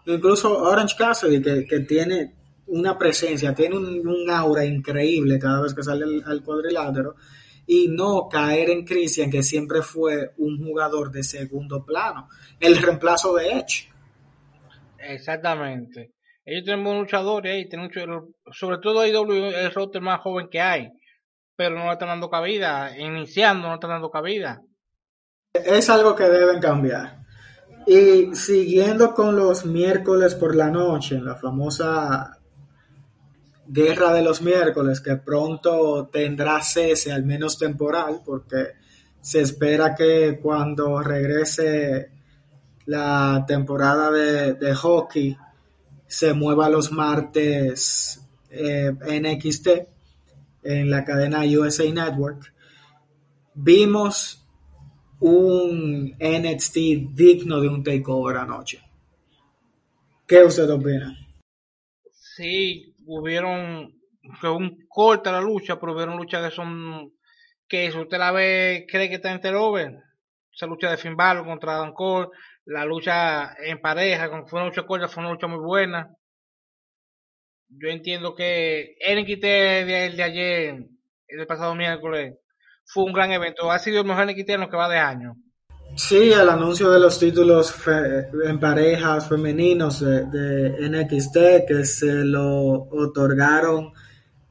incluso 0.07 0.59
Orange 0.59 0.97
Cassidy 0.97 1.41
que, 1.41 1.67
que 1.67 1.81
tiene 1.81 2.44
una 2.67 2.99
presencia, 2.99 3.55
tiene 3.55 3.77
un, 3.77 4.07
un, 4.07 4.31
aura 4.31 4.65
increíble 4.65 5.39
cada 5.39 5.61
vez 5.63 5.75
que 5.75 5.83
sale 5.83 6.05
al, 6.05 6.23
al 6.27 6.43
cuadrilátero 6.43 7.17
y 7.67 7.89
no 7.89 8.29
caer 8.29 8.71
en 8.71 8.85
Christian, 8.85 9.31
que 9.31 9.43
siempre 9.43 9.83
fue 9.83 10.33
un 10.39 10.59
jugador 10.63 11.11
de 11.11 11.23
segundo 11.23 11.85
plano, 11.85 12.29
el 12.61 12.77
reemplazo 12.77 13.35
de 13.35 13.53
Edge. 13.53 13.89
Exactamente. 14.99 16.13
Ellos 16.45 16.65
tienen 16.65 16.85
buenos 16.85 17.03
luchadores 17.03 17.53
ahí, 17.53 17.69
tienen 17.69 17.87
mucho, 17.87 18.35
sobre 18.53 18.79
todo 18.79 19.01
AEW 19.01 19.47
es 19.47 19.57
el 19.57 19.73
roster 19.73 20.03
más 20.03 20.21
joven 20.21 20.49
que 20.51 20.61
hay, 20.61 20.91
pero 21.57 21.75
no 21.75 21.87
le 21.87 21.93
están 21.93 22.09
dando 22.09 22.29
cabida, 22.29 22.97
iniciando 22.99 23.69
no 23.69 23.75
están 23.75 23.91
dando 23.91 24.11
cabida. 24.11 24.61
Es 25.55 25.89
algo 25.89 26.15
que 26.15 26.25
deben 26.25 26.61
cambiar. 26.61 27.25
Y 27.87 28.35
siguiendo 28.35 29.15
con 29.15 29.37
los 29.37 29.65
miércoles 29.65 30.35
por 30.35 30.55
la 30.55 30.71
noche, 30.71 31.21
la 31.21 31.37
famosa 31.37 32.39
Guerra 33.67 34.13
de 34.13 34.23
los 34.23 34.43
miércoles, 34.43 35.01
que 35.01 35.17
pronto 35.17 36.09
tendrá 36.13 36.63
cese, 36.63 37.13
al 37.13 37.25
menos 37.25 37.59
temporal, 37.59 38.21
porque 38.25 38.75
se 39.21 39.41
espera 39.41 39.95
que 39.95 40.39
cuando 40.41 41.01
regrese 41.03 42.11
la 42.87 43.45
temporada 43.49 44.11
de, 44.11 44.75
hockey 44.75 45.37
se 46.07 46.35
mueva 46.35 46.69
los 46.69 46.93
martes 46.93 48.21
eh, 48.51 48.93
NXT 48.93 49.69
en 50.63 50.91
la 50.91 51.05
cadena 51.05 51.41
USA 51.41 51.91
Network. 51.91 52.53
Vimos 53.55 54.45
un 55.21 56.15
NXT 56.21 56.77
digno 57.15 57.61
de 57.61 57.69
un 57.69 57.83
takeover 57.83 58.37
anoche. 58.37 58.83
¿Qué 60.27 60.45
usted 60.45 60.69
opina? 60.69 61.24
Sí, 62.37 62.97
hubieron 63.07 63.95
que 64.41 64.49
un 64.49 64.87
corte 64.89 65.29
a 65.29 65.33
la 65.33 65.41
lucha, 65.41 65.79
pero 65.79 65.93
hubieron 65.95 66.17
luchas 66.17 66.43
que 66.45 66.57
son 66.57 67.13
que 67.69 67.91
si 67.93 67.99
usted 67.99 68.19
la 68.19 68.33
ve 68.33 68.87
cree 68.91 69.09
que 69.09 69.17
está 69.17 69.33
en 69.33 69.55
over. 69.55 70.03
Esa 70.53 70.67
lucha 70.67 70.91
de 70.91 70.97
Finn 70.97 71.17
Balor 71.17 71.45
contra 71.47 71.79
Dan 71.79 71.93
Cole, 71.93 72.29
la 72.65 72.85
lucha 72.85 73.55
en 73.65 73.81
pareja, 73.81 74.31
como 74.31 74.47
fue 74.47 74.61
una 74.61 74.69
lucha 74.69 74.87
corta, 74.87 75.09
fue 75.09 75.23
una 75.23 75.33
lucha 75.33 75.47
muy 75.47 75.61
buena. 75.61 76.11
Yo 77.69 77.89
entiendo 77.89 78.35
que 78.35 78.97
NXT 79.01 79.43
de, 79.43 80.13
de 80.17 80.23
ayer, 80.23 80.87
el 81.29 81.47
pasado 81.47 81.75
miércoles, 81.75 82.35
fue 82.85 83.05
un 83.05 83.13
gran 83.13 83.33
evento. 83.33 83.71
Ha 83.71 83.79
sido 83.79 84.01
el 84.01 84.07
mejor 84.07 84.27
NXT 84.27 84.51
en 84.51 84.61
lo 84.61 84.71
que 84.71 84.77
va 84.77 84.89
de 84.89 84.99
año. 84.99 85.37
Sí, 85.97 86.33
el 86.33 86.49
anuncio 86.49 86.91
de 86.91 86.99
los 86.99 87.19
títulos 87.19 87.75
en 88.45 88.59
parejas 88.59 89.29
femeninos 89.29 90.01
de, 90.01 90.25
de, 90.27 90.89
NXT 90.89 91.67
que 91.69 91.85
se 91.85 92.25
lo 92.25 92.89
otorgaron 92.91 93.93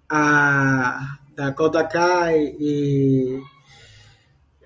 a 0.09 1.19
Dakota 1.35 1.89
Kai 1.89 2.55
y 2.57 3.39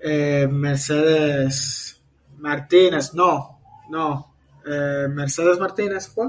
eh, 0.00 0.46
Mercedes 0.48 2.00
Martínez. 2.36 3.12
No, 3.14 3.60
no. 3.90 4.34
Eh, 4.64 5.08
Mercedes 5.08 5.58
Martínez 5.58 6.08
fue. 6.08 6.28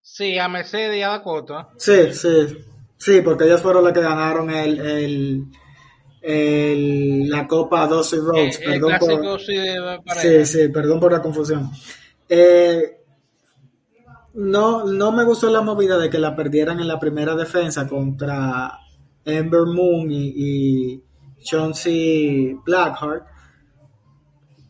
Sí, 0.00 0.38
a 0.38 0.48
Mercedes 0.48 0.96
y 0.96 1.02
a 1.02 1.08
Dakota. 1.08 1.70
Sí, 1.76 2.12
sí. 2.12 2.64
Sí, 2.96 3.20
porque 3.22 3.44
ellas 3.44 3.60
fueron 3.60 3.82
las 3.82 3.92
que 3.92 4.00
ganaron 4.00 4.48
el, 4.50 4.78
el 4.78 5.44
el, 6.22 7.28
la 7.28 7.46
Copa 7.46 7.86
12 7.86 8.16
Roads. 8.18 8.60
El, 8.60 8.74
el 8.74 8.80
perdón, 8.80 9.20
por, 9.22 9.40
sí, 9.40 9.56
sí, 10.20 10.44
sí, 10.46 10.68
perdón 10.68 11.00
por 11.00 11.12
la 11.12 11.20
confusión. 11.20 11.70
Eh, 12.28 12.98
no, 14.34 14.86
no 14.86 15.12
me 15.12 15.24
gustó 15.24 15.50
la 15.50 15.60
movida 15.60 15.98
de 15.98 16.08
que 16.08 16.18
la 16.18 16.34
perdieran 16.34 16.80
en 16.80 16.88
la 16.88 16.98
primera 16.98 17.34
defensa 17.34 17.86
contra 17.86 18.78
Ember 19.24 19.66
Moon 19.66 20.10
y, 20.10 20.32
y 20.36 21.02
Chauncey 21.42 22.56
Blackheart. 22.64 23.26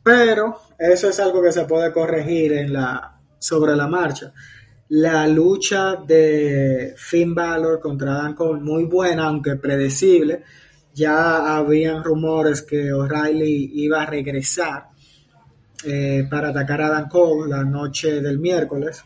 Pero 0.02 0.58
eso 0.78 1.08
es 1.08 1.20
algo 1.20 1.42
que 1.42 1.52
se 1.52 1.64
puede 1.64 1.92
corregir 1.92 2.52
en 2.54 2.72
la, 2.72 3.20
sobre 3.38 3.76
la 3.76 3.86
marcha. 3.86 4.32
La 4.88 5.28
lucha 5.28 5.96
de 5.96 6.94
Finn 6.96 7.34
Balor 7.34 7.78
contra 7.78 8.14
Dan 8.14 8.34
Cole, 8.34 8.60
muy 8.60 8.84
buena, 8.84 9.26
aunque 9.26 9.56
predecible 9.56 10.42
ya 10.94 11.56
habían 11.56 12.04
rumores 12.04 12.62
que 12.62 12.92
O'Reilly 12.92 13.70
iba 13.74 14.02
a 14.02 14.06
regresar 14.06 14.88
eh, 15.84 16.26
para 16.30 16.48
atacar 16.48 16.82
a 16.82 16.90
Dan 16.90 17.08
Cole 17.08 17.50
la 17.50 17.64
noche 17.64 18.20
del 18.20 18.38
miércoles. 18.38 19.04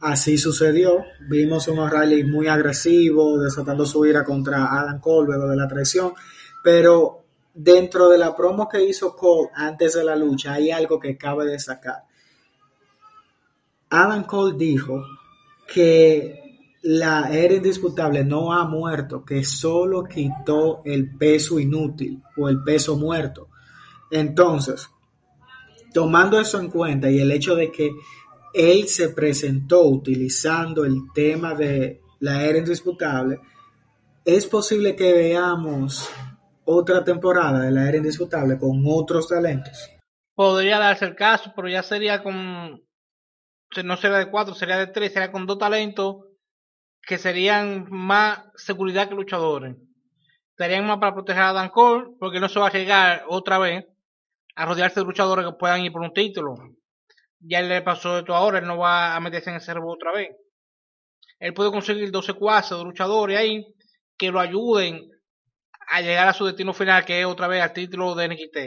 Así 0.00 0.38
sucedió. 0.38 1.04
Vimos 1.28 1.68
un 1.68 1.80
O'Reilly 1.80 2.24
muy 2.24 2.46
agresivo, 2.46 3.38
desatando 3.38 3.84
su 3.84 4.06
ira 4.06 4.24
contra 4.24 4.78
Adam 4.80 5.00
Cole 5.00 5.26
luego 5.26 5.48
de 5.48 5.56
la 5.56 5.68
traición. 5.68 6.12
Pero 6.62 7.24
dentro 7.54 8.08
de 8.08 8.18
la 8.18 8.34
promo 8.34 8.68
que 8.68 8.84
hizo 8.84 9.14
Cole 9.16 9.50
antes 9.54 9.94
de 9.94 10.04
la 10.04 10.16
lucha, 10.16 10.54
hay 10.54 10.70
algo 10.70 10.98
que 10.98 11.16
cabe 11.16 11.46
destacar. 11.46 12.04
Adam 13.90 14.24
Cole 14.24 14.56
dijo 14.56 15.02
que 15.66 16.37
la 16.90 17.28
era 17.30 17.52
indisputable 17.52 18.24
no 18.24 18.50
ha 18.50 18.64
muerto, 18.64 19.22
que 19.22 19.44
solo 19.44 20.04
quitó 20.04 20.80
el 20.86 21.14
peso 21.18 21.60
inútil 21.60 22.22
o 22.38 22.48
el 22.48 22.62
peso 22.62 22.96
muerto. 22.96 23.50
Entonces, 24.10 24.88
tomando 25.92 26.40
eso 26.40 26.58
en 26.58 26.70
cuenta 26.70 27.10
y 27.10 27.20
el 27.20 27.30
hecho 27.30 27.54
de 27.54 27.70
que 27.70 27.90
él 28.54 28.88
se 28.88 29.10
presentó 29.10 29.82
utilizando 29.82 30.86
el 30.86 31.12
tema 31.14 31.54
de 31.54 32.00
la 32.20 32.42
era 32.42 32.56
indisputable, 32.56 33.38
es 34.24 34.46
posible 34.46 34.96
que 34.96 35.12
veamos 35.12 36.08
otra 36.64 37.04
temporada 37.04 37.64
de 37.64 37.70
la 37.70 37.86
era 37.86 37.98
indisputable 37.98 38.56
con 38.56 38.82
otros 38.86 39.28
talentos. 39.28 39.90
Podría 40.34 40.78
darse 40.78 41.04
el 41.04 41.14
caso, 41.14 41.52
pero 41.54 41.68
ya 41.68 41.82
sería 41.82 42.22
con, 42.22 42.82
no 43.84 43.96
sería 43.98 44.16
de 44.16 44.30
cuatro, 44.30 44.54
sería 44.54 44.78
de 44.78 44.86
tres, 44.86 45.12
sería 45.12 45.30
con 45.30 45.44
dos 45.44 45.58
talentos 45.58 46.27
que 47.08 47.16
serían 47.16 47.86
más 47.88 48.42
seguridad 48.54 49.08
que 49.08 49.14
luchadores. 49.14 49.74
Estarían 50.50 50.86
más 50.86 50.98
para 50.98 51.14
proteger 51.14 51.42
a 51.42 51.54
Dan 51.54 51.70
Cole, 51.70 52.10
porque 52.20 52.38
no 52.38 52.50
se 52.50 52.60
va 52.60 52.66
a 52.66 52.72
llegar 52.72 53.24
otra 53.28 53.58
vez 53.58 53.86
a 54.54 54.66
rodearse 54.66 55.00
de 55.00 55.06
luchadores 55.06 55.46
que 55.46 55.56
puedan 55.58 55.80
ir 55.80 55.90
por 55.90 56.02
un 56.02 56.12
título. 56.12 56.54
Ya 57.40 57.62
le 57.62 57.80
pasó 57.80 58.18
esto 58.18 58.34
ahora, 58.34 58.58
él 58.58 58.66
no 58.66 58.76
va 58.76 59.16
a 59.16 59.20
meterse 59.20 59.48
en 59.48 59.56
ese 59.56 59.72
rebote 59.72 60.04
otra 60.04 60.12
vez. 60.12 60.36
Él 61.38 61.54
puede 61.54 61.70
conseguir 61.70 62.10
12 62.10 62.34
cuases 62.34 62.76
de 62.76 62.84
luchadores 62.84 63.38
ahí 63.38 63.64
que 64.18 64.30
lo 64.30 64.38
ayuden 64.38 65.08
a 65.88 66.02
llegar 66.02 66.28
a 66.28 66.34
su 66.34 66.44
destino 66.44 66.74
final, 66.74 67.06
que 67.06 67.20
es 67.20 67.26
otra 67.26 67.48
vez 67.48 67.62
al 67.62 67.72
título 67.72 68.14
de 68.14 68.28
NXT. 68.28 68.58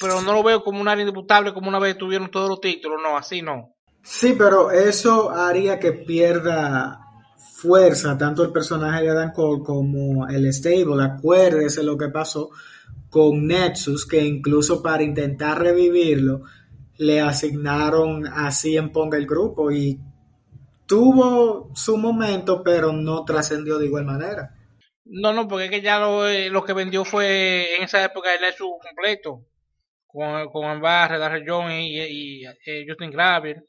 Pero 0.00 0.22
no 0.22 0.32
lo 0.32 0.42
veo 0.42 0.64
como 0.64 0.80
un 0.80 0.88
área 0.88 1.02
indisputable 1.02 1.52
como 1.52 1.68
una 1.68 1.78
vez 1.78 1.98
tuvieron 1.98 2.30
todos 2.30 2.48
los 2.48 2.60
títulos, 2.62 3.02
no, 3.02 3.18
así 3.18 3.42
no. 3.42 3.73
Sí, 4.04 4.34
pero 4.36 4.70
eso 4.70 5.30
haría 5.30 5.80
que 5.80 5.92
pierda 5.92 7.00
fuerza 7.38 8.18
tanto 8.18 8.44
el 8.44 8.52
personaje 8.52 9.02
de 9.02 9.10
Adam 9.10 9.32
Cole 9.32 9.62
como 9.64 10.28
el 10.28 10.52
stable. 10.52 11.02
Acuérdese 11.02 11.82
lo 11.82 11.96
que 11.96 12.10
pasó 12.10 12.50
con 13.08 13.46
Nexus, 13.46 14.06
que 14.06 14.22
incluso 14.22 14.82
para 14.82 15.02
intentar 15.02 15.58
revivirlo, 15.58 16.42
le 16.98 17.22
asignaron 17.22 18.26
así 18.26 18.76
en 18.76 18.92
Ponga 18.92 19.16
el 19.16 19.26
grupo 19.26 19.72
y 19.72 19.98
tuvo 20.86 21.70
su 21.74 21.96
momento, 21.96 22.62
pero 22.62 22.92
no 22.92 23.24
trascendió 23.24 23.78
de 23.78 23.86
igual 23.86 24.04
manera. 24.04 24.54
No, 25.06 25.32
no, 25.32 25.48
porque 25.48 25.66
es 25.66 25.70
que 25.70 25.80
ya 25.80 25.98
lo, 25.98 26.28
eh, 26.28 26.50
lo 26.50 26.62
que 26.62 26.74
vendió 26.74 27.06
fue 27.06 27.76
en 27.76 27.84
esa 27.84 28.04
época 28.04 28.34
el 28.34 28.42
Nexus 28.42 28.68
completo, 28.82 29.46
con, 30.06 30.46
con 30.50 30.82
Darrell 30.82 31.44
Jones 31.46 31.80
y, 31.80 32.00
y, 32.00 32.44
eh, 32.44 32.84
Justin 32.86 33.10
Graver. 33.10 33.64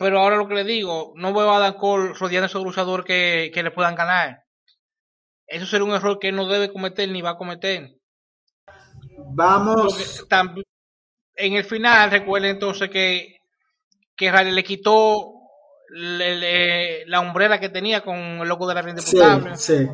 Pero 0.00 0.18
ahora 0.18 0.38
lo 0.38 0.48
que 0.48 0.54
le 0.54 0.64
digo, 0.64 1.12
no 1.16 1.34
veo 1.34 1.50
a 1.50 1.58
Adam 1.58 1.74
Cole 1.74 2.14
rodeando 2.14 2.44
a 2.44 2.46
esos 2.46 2.64
luchadores 2.64 3.04
que, 3.04 3.50
que 3.52 3.62
le 3.62 3.70
puedan 3.70 3.94
ganar. 3.94 4.44
Eso 5.46 5.66
sería 5.66 5.84
un 5.84 5.92
error 5.92 6.18
que 6.18 6.28
él 6.28 6.36
no 6.36 6.46
debe 6.46 6.72
cometer 6.72 7.06
ni 7.10 7.20
va 7.20 7.32
a 7.32 7.36
cometer. 7.36 7.98
Vamos. 9.34 10.24
También, 10.26 10.64
en 11.34 11.52
el 11.52 11.64
final, 11.64 12.10
recuerden 12.10 12.52
entonces 12.52 12.88
que, 12.88 13.40
que 14.16 14.32
Riley 14.32 14.54
le 14.54 14.64
quitó 14.64 15.34
le, 15.90 16.34
le, 16.34 17.06
la 17.06 17.20
umbrera 17.20 17.60
que 17.60 17.68
tenía 17.68 18.00
con 18.00 18.16
el 18.16 18.48
logo 18.48 18.66
de 18.66 18.74
la 18.74 18.80
Ring 18.80 18.98
Sí, 19.00 19.18
sí. 19.56 19.86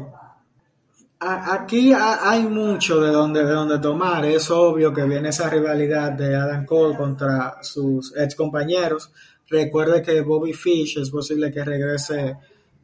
Aquí 1.18 1.92
hay 1.92 2.42
mucho 2.42 3.00
de 3.00 3.10
donde, 3.10 3.44
de 3.44 3.50
donde 3.50 3.80
tomar. 3.80 4.24
Es 4.24 4.52
obvio 4.52 4.94
que 4.94 5.02
viene 5.02 5.30
esa 5.30 5.50
rivalidad 5.50 6.12
de 6.12 6.36
Adam 6.36 6.64
Cole 6.64 6.96
contra 6.96 7.56
sus 7.60 8.16
ex 8.16 8.36
compañeros. 8.36 9.10
Recuerde 9.48 10.02
que 10.02 10.20
Bobby 10.22 10.52
Fish 10.52 10.98
es 10.98 11.10
posible 11.10 11.52
que 11.52 11.64
regrese 11.64 12.36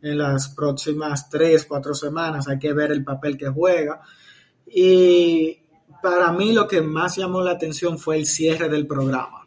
en 0.03 0.19
las 0.19 0.49
próximas 0.49 1.29
tres, 1.29 1.67
cuatro 1.67 1.95
semanas. 1.95 2.49
Hay 2.49 2.59
que 2.59 2.73
ver 2.73 2.93
el 2.93 3.05
papel 3.05 3.37
que 3.37 3.49
juega. 3.49 4.01
Y 4.67 5.61
para 6.03 6.33
mí 6.33 6.53
lo 6.53 6.67
que 6.67 6.81
más 6.83 7.17
llamó 7.17 7.43
la 7.43 7.53
atención 7.53 7.99
fue 7.99 8.17
el 8.17 8.27
cierre 8.27 8.69
del 8.69 8.87
programa. 8.87 9.47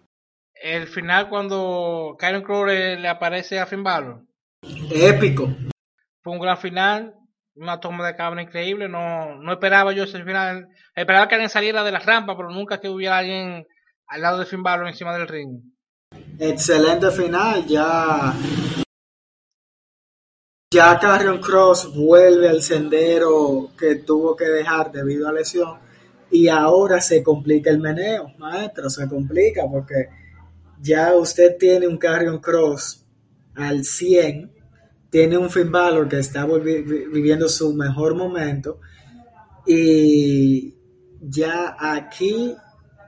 El 0.54 0.88
final 0.88 1.30
cuando 1.30 2.16
Karen 2.18 2.42
Crow 2.42 2.66
le, 2.66 3.00
le 3.00 3.08
aparece 3.08 3.60
a 3.60 3.66
Finn 3.66 3.84
Balor. 3.84 4.24
Épico. 4.90 5.56
Fue 6.22 6.34
un 6.34 6.40
gran 6.40 6.58
final, 6.58 7.14
una 7.56 7.80
toma 7.80 8.08
de 8.08 8.16
cámara 8.16 8.42
increíble. 8.42 8.90
No, 8.90 9.36
no 9.36 9.52
esperaba 9.52 9.94
yo 9.94 10.04
ese 10.04 10.24
final. 10.24 10.70
Esperaba 10.96 11.28
que 11.28 11.36
alguien 11.36 11.50
saliera 11.50 11.84
de 11.84 11.92
la 11.92 12.00
rampa, 12.00 12.36
pero 12.36 12.50
nunca 12.50 12.80
que 12.80 12.90
hubiera 12.90 13.20
alguien 13.20 13.68
al 14.08 14.22
lado 14.22 14.40
de 14.40 14.46
Finn 14.46 14.64
Balor 14.64 14.88
encima 14.88 15.14
del 15.14 15.28
ring. 15.28 15.62
Excelente 16.38 17.12
final, 17.12 17.66
ya. 17.66 18.34
Ya 20.74 21.00
Carrion 21.00 21.40
Cross 21.40 21.94
vuelve 21.96 22.50
al 22.50 22.62
sendero 22.62 23.72
que 23.78 23.96
tuvo 23.96 24.36
que 24.36 24.46
dejar 24.46 24.92
debido 24.92 25.30
a 25.30 25.32
lesión 25.32 25.80
y 26.30 26.50
ahora 26.50 27.00
se 27.00 27.24
complica 27.24 27.70
el 27.70 27.80
meneo, 27.80 28.34
maestro, 28.38 28.90
se 28.90 29.08
complica 29.08 29.64
porque 29.72 30.10
ya 30.82 31.16
usted 31.16 31.56
tiene 31.58 31.88
un 31.88 31.98
Carrion 31.98 32.40
Cross 32.40 33.06
al 33.56 33.86
100, 33.86 34.52
tiene 35.10 35.38
un 35.38 35.50
Finn 35.50 35.72
Balor 35.72 36.10
que 36.10 36.20
está 36.20 36.46
viviendo 36.46 37.48
su 37.48 37.74
mejor 37.74 38.16
momento 38.16 38.82
y 39.66 40.76
ya 41.22 41.78
aquí 41.80 42.54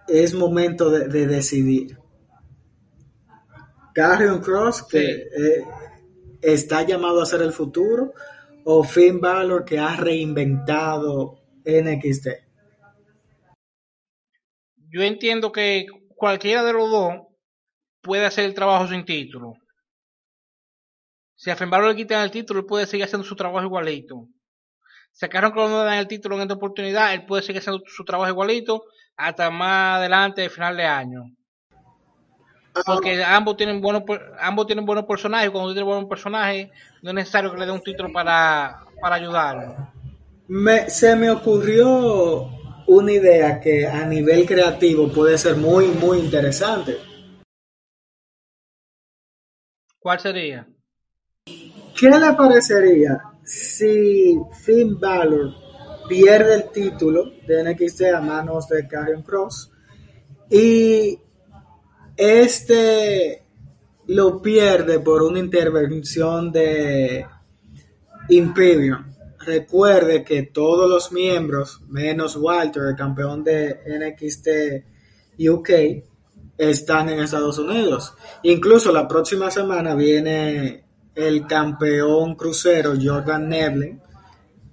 es 0.08 0.34
momento 0.34 0.90
de, 0.90 1.10
de 1.10 1.28
decidir. 1.28 1.97
Carrion 3.98 4.42
Cross 4.42 4.84
que 4.84 5.00
sí. 5.00 5.06
eh, 5.08 5.66
está 6.44 6.84
llamado 6.84 7.20
a 7.20 7.26
ser 7.26 7.42
el 7.42 7.52
futuro 7.52 8.14
o 8.64 8.84
Finn 8.84 9.20
Balor 9.20 9.66
que 9.66 9.80
ha 9.80 9.96
reinventado 9.96 11.42
NXT. 11.66 12.28
Yo 14.92 15.02
entiendo 15.02 15.52
que 15.52 15.88
cualquiera 16.16 16.64
de 16.64 16.74
los 16.74 16.92
dos 16.92 17.14
puede 18.04 18.28
hacer 18.28 18.46
el 18.46 18.54
trabajo 18.54 18.88
sin 18.88 19.04
título. 19.04 19.54
Si 21.36 21.50
a 21.50 21.56
Finn 21.56 21.72
Balor 21.72 21.90
le 21.90 21.96
quitan 21.96 22.24
el 22.24 22.30
título, 22.30 22.60
él 22.60 22.66
puede 22.68 22.86
seguir 22.86 23.06
haciendo 23.06 23.26
su 23.26 23.36
trabajo 23.36 23.66
igualito. 23.66 24.28
Si 25.12 25.26
a 25.26 25.30
Carrion 25.30 25.54
Cross 25.54 25.72
no 25.72 25.80
le 25.80 25.86
dan 25.86 25.98
el 25.98 26.08
título 26.08 26.36
en 26.36 26.44
esta 26.44 26.54
oportunidad, 26.54 27.16
él 27.16 27.26
puede 27.26 27.42
seguir 27.42 27.62
haciendo 27.62 27.82
su 27.88 28.06
trabajo 28.06 28.30
igualito 28.30 28.84
hasta 29.16 29.50
más 29.50 29.98
adelante, 29.98 30.42
de 30.42 30.52
final 30.52 30.78
de 30.78 30.86
año 30.86 31.37
porque 32.86 33.24
ambos 33.24 33.58
tienen 33.58 33.82
buenos 33.82 34.04
ambos 34.40 34.68
tienen 34.68 34.86
buenos 34.86 35.06
personajes 35.06 35.50
cuando 35.50 35.74
tiene 35.74 35.86
buenos 35.86 36.10
personajes 36.10 36.70
no 37.02 37.10
es 37.10 37.16
necesario 37.16 37.52
que 37.52 37.58
le 37.58 37.66
dé 37.66 37.72
un 37.72 37.82
título 37.82 38.12
para, 38.12 38.84
para 39.02 39.16
ayudarlo 39.16 39.92
me, 40.48 40.90
se 40.90 41.16
me 41.16 41.30
ocurrió 41.30 42.50
una 42.88 43.12
idea 43.12 43.60
que 43.60 43.88
a 43.88 44.06
nivel 44.06 44.46
creativo 44.46 45.10
puede 45.10 45.38
ser 45.38 45.56
muy 45.56 45.88
muy 45.88 46.20
interesante 46.20 46.98
¿cuál 50.00 50.20
sería? 50.20 50.68
¿qué 51.46 52.10
le 52.10 52.34
parecería 52.34 53.22
si 53.44 54.38
Finn 54.64 55.00
Balor 55.00 55.54
pierde 56.08 56.56
el 56.56 56.70
título 56.70 57.32
de 57.48 57.64
NXT 57.64 58.04
a 58.16 58.22
manos 58.22 58.68
de 58.70 58.88
Karrion 58.88 59.24
Cross 59.24 59.72
y 60.50 61.20
este 62.18 63.44
lo 64.08 64.42
pierde 64.42 65.00
por 65.00 65.22
una 65.22 65.40
intervención 65.40 66.52
de 66.52 67.26
Imperium. 68.30 69.06
Recuerde 69.40 70.24
que 70.24 70.44
todos 70.44 70.90
los 70.90 71.12
miembros, 71.12 71.82
menos 71.88 72.36
Walter, 72.36 72.84
el 72.90 72.96
campeón 72.96 73.44
de 73.44 73.80
NXT 73.86 74.48
UK, 75.48 75.70
están 76.58 77.10
en 77.10 77.20
Estados 77.20 77.60
Unidos. 77.60 78.14
Incluso 78.44 78.92
la 78.92 79.08
próxima 79.08 79.52
semana 79.52 79.94
viene 79.96 80.84
el 81.14 81.46
campeón 81.46 82.36
crucero 82.36 82.94
Jordan 83.02 83.48
Nevlin 83.48 84.02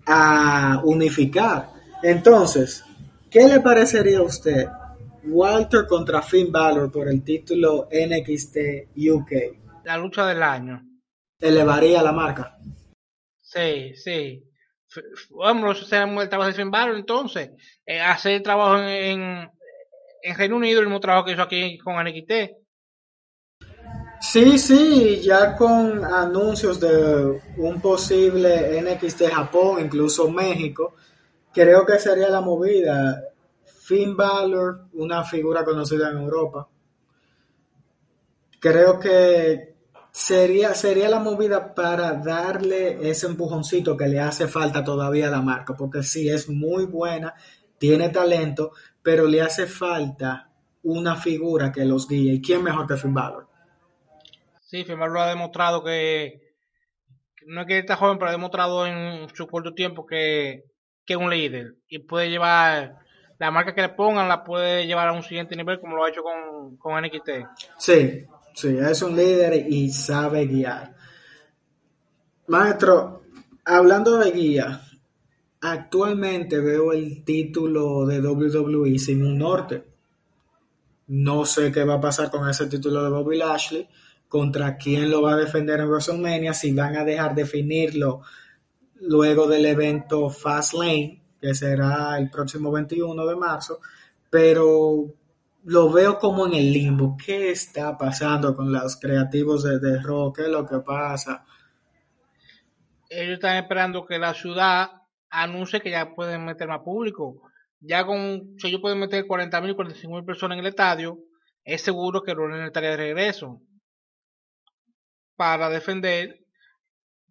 a 0.07 0.81
unificar. 0.85 1.71
Entonces, 2.03 2.85
¿qué 3.31 3.47
le 3.47 3.61
parecería 3.61 4.19
a 4.19 4.23
usted 4.23 4.67
Walter 5.27 5.87
contra 5.87 6.23
Finn 6.23 6.51
Balor 6.53 6.91
por 6.91 7.09
el 7.09 7.23
título 7.23 7.89
NXT 7.91 8.57
UK. 8.97 9.33
La 9.85 9.99
lucha 9.99 10.27
del 10.27 10.43
año. 10.43 10.83
Elevaría 11.39 12.03
la 12.03 12.13
marca. 12.13 12.59
Sí, 13.41 13.95
sí. 13.95 14.43
Vamos, 15.31 15.87
será 15.89 16.05
el 16.05 16.29
trabajo 16.29 16.49
de 16.49 16.55
Finn 16.55 16.71
Balor 16.71 16.97
entonces. 16.97 17.51
Eh, 17.85 18.01
hacer 18.01 18.43
trabajo 18.43 18.79
en, 18.79 18.89
en, 18.89 19.51
en, 20.23 20.37
Reino 20.37 20.57
Unido, 20.57 20.81
el 20.81 20.87
mismo 20.87 21.01
trabajo 21.01 21.27
que 21.27 21.33
hizo 21.33 21.43
aquí 21.43 21.79
con 21.79 22.03
NXT. 22.03 22.33
Sí, 24.21 24.59
sí, 24.59 25.21
ya 25.23 25.55
con 25.55 26.03
anuncios 26.05 26.81
de 26.81 27.43
un 27.59 27.81
posible 27.81 28.81
NXT 28.81 29.25
Japón, 29.31 29.85
incluso 29.85 30.31
México, 30.31 30.95
creo 31.53 31.85
que 31.85 31.99
sería 31.99 32.31
la 32.31 32.41
movida 32.41 33.23
Finn 33.67 34.17
Balor, 34.17 34.89
una 34.95 35.25
figura 35.25 35.65
conocida 35.65 36.11
en 36.11 36.19
Europa. 36.19 36.69
Creo 38.61 38.99
que 38.99 39.75
sería, 40.11 40.75
sería 40.75 41.09
la 41.09 41.19
movida 41.19 41.75
para 41.75 42.15
darle 42.15 43.11
ese 43.11 43.27
empujoncito 43.27 43.97
que 43.97 44.09
le 44.09 44.21
hace 44.21 44.49
falta 44.49 44.83
todavía 44.83 45.29
a 45.29 45.31
la 45.31 45.43
marca, 45.43 45.75
porque 45.75 46.03
sí, 46.03 46.29
es 46.29 46.49
muy 46.49 46.87
buena, 46.87 47.35
tiene 47.79 48.09
talento, 48.09 48.73
pero 49.03 49.27
le 49.27 49.43
hace 49.43 49.67
falta 49.67 50.51
una 50.83 51.17
figura 51.17 51.73
que 51.73 51.85
los 51.85 52.09
guíe. 52.09 52.35
¿Y 52.35 52.43
quién 52.43 52.63
mejor 52.63 52.87
que 52.87 52.97
Finn 52.97 53.15
Balor? 53.15 53.49
Sí, 54.61 54.85
Finn 54.85 54.99
Balor 54.99 55.19
ha 55.19 55.29
demostrado 55.29 55.85
que, 55.85 56.55
no 57.47 57.63
es 57.63 57.67
que 57.67 57.79
está 57.79 57.97
joven, 57.97 58.19
pero 58.19 58.31
ha 58.31 58.33
demostrado 58.33 58.87
en 58.87 59.29
su 59.35 59.47
corto 59.47 59.75
tiempo 59.75 60.07
que 60.07 60.65
que 61.05 61.17
un 61.17 61.31
líder 61.31 61.75
y 61.89 61.99
puede 62.01 62.31
llevar 62.31 62.99
la 63.45 63.51
marca 63.51 63.75
que 63.75 63.83
le 63.83 63.91
pongan 63.91 64.27
la 64.27 64.43
puede 64.43 64.87
llevar 64.87 65.09
a 65.09 65.13
un 65.13 65.23
siguiente 65.23 65.55
nivel 65.55 65.79
como 65.79 65.97
lo 65.97 66.05
ha 66.05 66.09
hecho 66.09 66.23
con, 66.23 66.77
con 66.77 67.01
NXT. 67.03 67.31
Sí, 67.77 68.25
sí, 68.55 68.79
es 68.79 69.03
un 69.03 69.15
líder 69.15 69.67
y 69.69 69.91
sabe 69.91 70.47
guiar. 70.47 70.95
Maestro, 72.47 73.23
hablando 73.65 74.17
de 74.17 74.31
guía, 74.31 74.81
actualmente 75.61 76.59
veo 76.61 76.93
el 76.93 77.23
título 77.23 78.07
de 78.07 78.21
WWE 78.21 78.99
sin 78.99 79.25
un 79.25 79.39
norte. 79.39 79.85
No 81.09 81.45
sé 81.45 81.71
qué 81.71 81.85
va 81.85 81.95
a 81.95 82.01
pasar 82.01 82.31
con 82.31 82.49
ese 82.49 82.67
título 82.67 83.05
de 83.05 83.11
Bobby 83.11 83.37
Lashley, 83.37 83.87
contra 84.27 84.79
quién 84.79 85.11
lo 85.11 85.21
va 85.21 85.35
a 85.35 85.37
defender 85.37 85.81
en 85.81 85.89
WrestleMania, 85.89 86.55
si 86.55 86.73
van 86.73 86.97
a 86.97 87.05
dejar 87.05 87.35
definirlo 87.35 88.23
luego 89.01 89.47
del 89.47 89.67
evento 89.67 90.31
Fastlane, 90.31 91.24
que 91.45 91.55
será 91.55 92.17
el 92.17 92.31
próximo 92.31 92.73
21 92.73 93.27
de 93.27 93.37
marzo, 93.37 93.81
pero 94.31 95.13
lo 95.65 95.93
veo 95.93 96.19
como 96.19 96.47
en 96.47 96.55
el 96.55 96.73
limbo. 96.73 97.19
¿Qué 97.23 97.51
está 97.51 97.99
pasando 97.99 98.57
con 98.57 98.73
los 98.73 98.97
creativos 98.97 99.63
de, 99.63 99.79
de 99.79 100.01
Raw? 100.03 100.33
¿Qué 100.33 100.45
es 100.45 100.49
lo 100.49 100.65
que 100.65 100.79
pasa? 100.79 101.45
Ellos 103.11 103.35
están 103.35 103.59
esperando 103.59 104.07
que 104.07 104.19
la 104.19 104.33
ciudad 104.33 104.89
anuncie 105.29 105.83
que 105.83 105.91
ya 105.91 106.15
pueden 106.15 106.47
meter 106.47 106.67
más 106.67 106.81
público. 106.81 107.43
Ya 107.79 108.07
con, 108.07 108.55
si 108.57 108.69
ellos 108.69 108.81
pueden 108.81 109.01
meter 109.01 109.27
40 109.27 109.61
mil, 109.61 109.77
45 109.77 110.15
mil 110.15 110.25
personas 110.25 110.57
en 110.57 110.65
el 110.65 110.71
estadio, 110.71 111.19
es 111.63 111.83
seguro 111.83 112.23
que 112.23 112.33
Rollins 112.33 112.69
estaría 112.69 112.93
de 112.93 112.97
regreso 112.97 113.61
para 115.37 115.69
defender, 115.69 116.41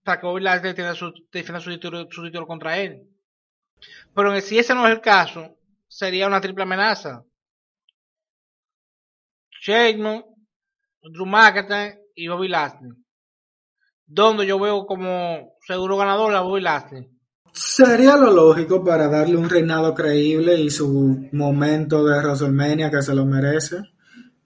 para 0.04 0.21
que 0.21 0.28
Bobby 0.28 0.41
Lashley 0.41 0.69
defienda 0.69 0.93
su, 0.93 1.12
defienda 1.32 1.60
su, 1.60 1.71
título, 1.71 2.06
su 2.12 2.23
título 2.23 2.45
contra 2.45 2.78
él. 2.78 3.10
Pero 4.13 4.39
si 4.41 4.60
ese 4.60 4.74
no 4.74 4.86
es 4.88 4.93
el 4.93 5.02
caso, 5.02 5.58
sería 5.88 6.28
una 6.28 6.41
triple 6.41 6.63
amenaza. 6.63 7.24
Sheamus, 9.62 10.24
Drew 11.02 11.26
McIntyre 11.26 12.00
y 12.15 12.28
Bobby 12.28 12.48
Lashley. 12.48 12.91
Donde 14.06 14.46
yo 14.46 14.60
veo 14.60 14.86
como 14.86 15.56
seguro 15.65 15.98
ganador 15.98 16.36
a 16.36 16.41
Bobby 16.41 16.62
Lashley. 16.62 17.10
Sería 17.54 18.17
lo 18.17 18.32
lógico 18.32 18.84
para 18.84 19.08
darle 19.08 19.38
un 19.38 19.50
reinado 19.50 19.93
creíble 19.93 20.56
y 20.56 20.69
su 20.69 21.30
momento 21.32 22.04
de 22.04 22.17
WrestleMania 22.17 22.89
que 22.89 23.02
se 23.02 23.13
lo 23.13 23.26
merece. 23.26 23.78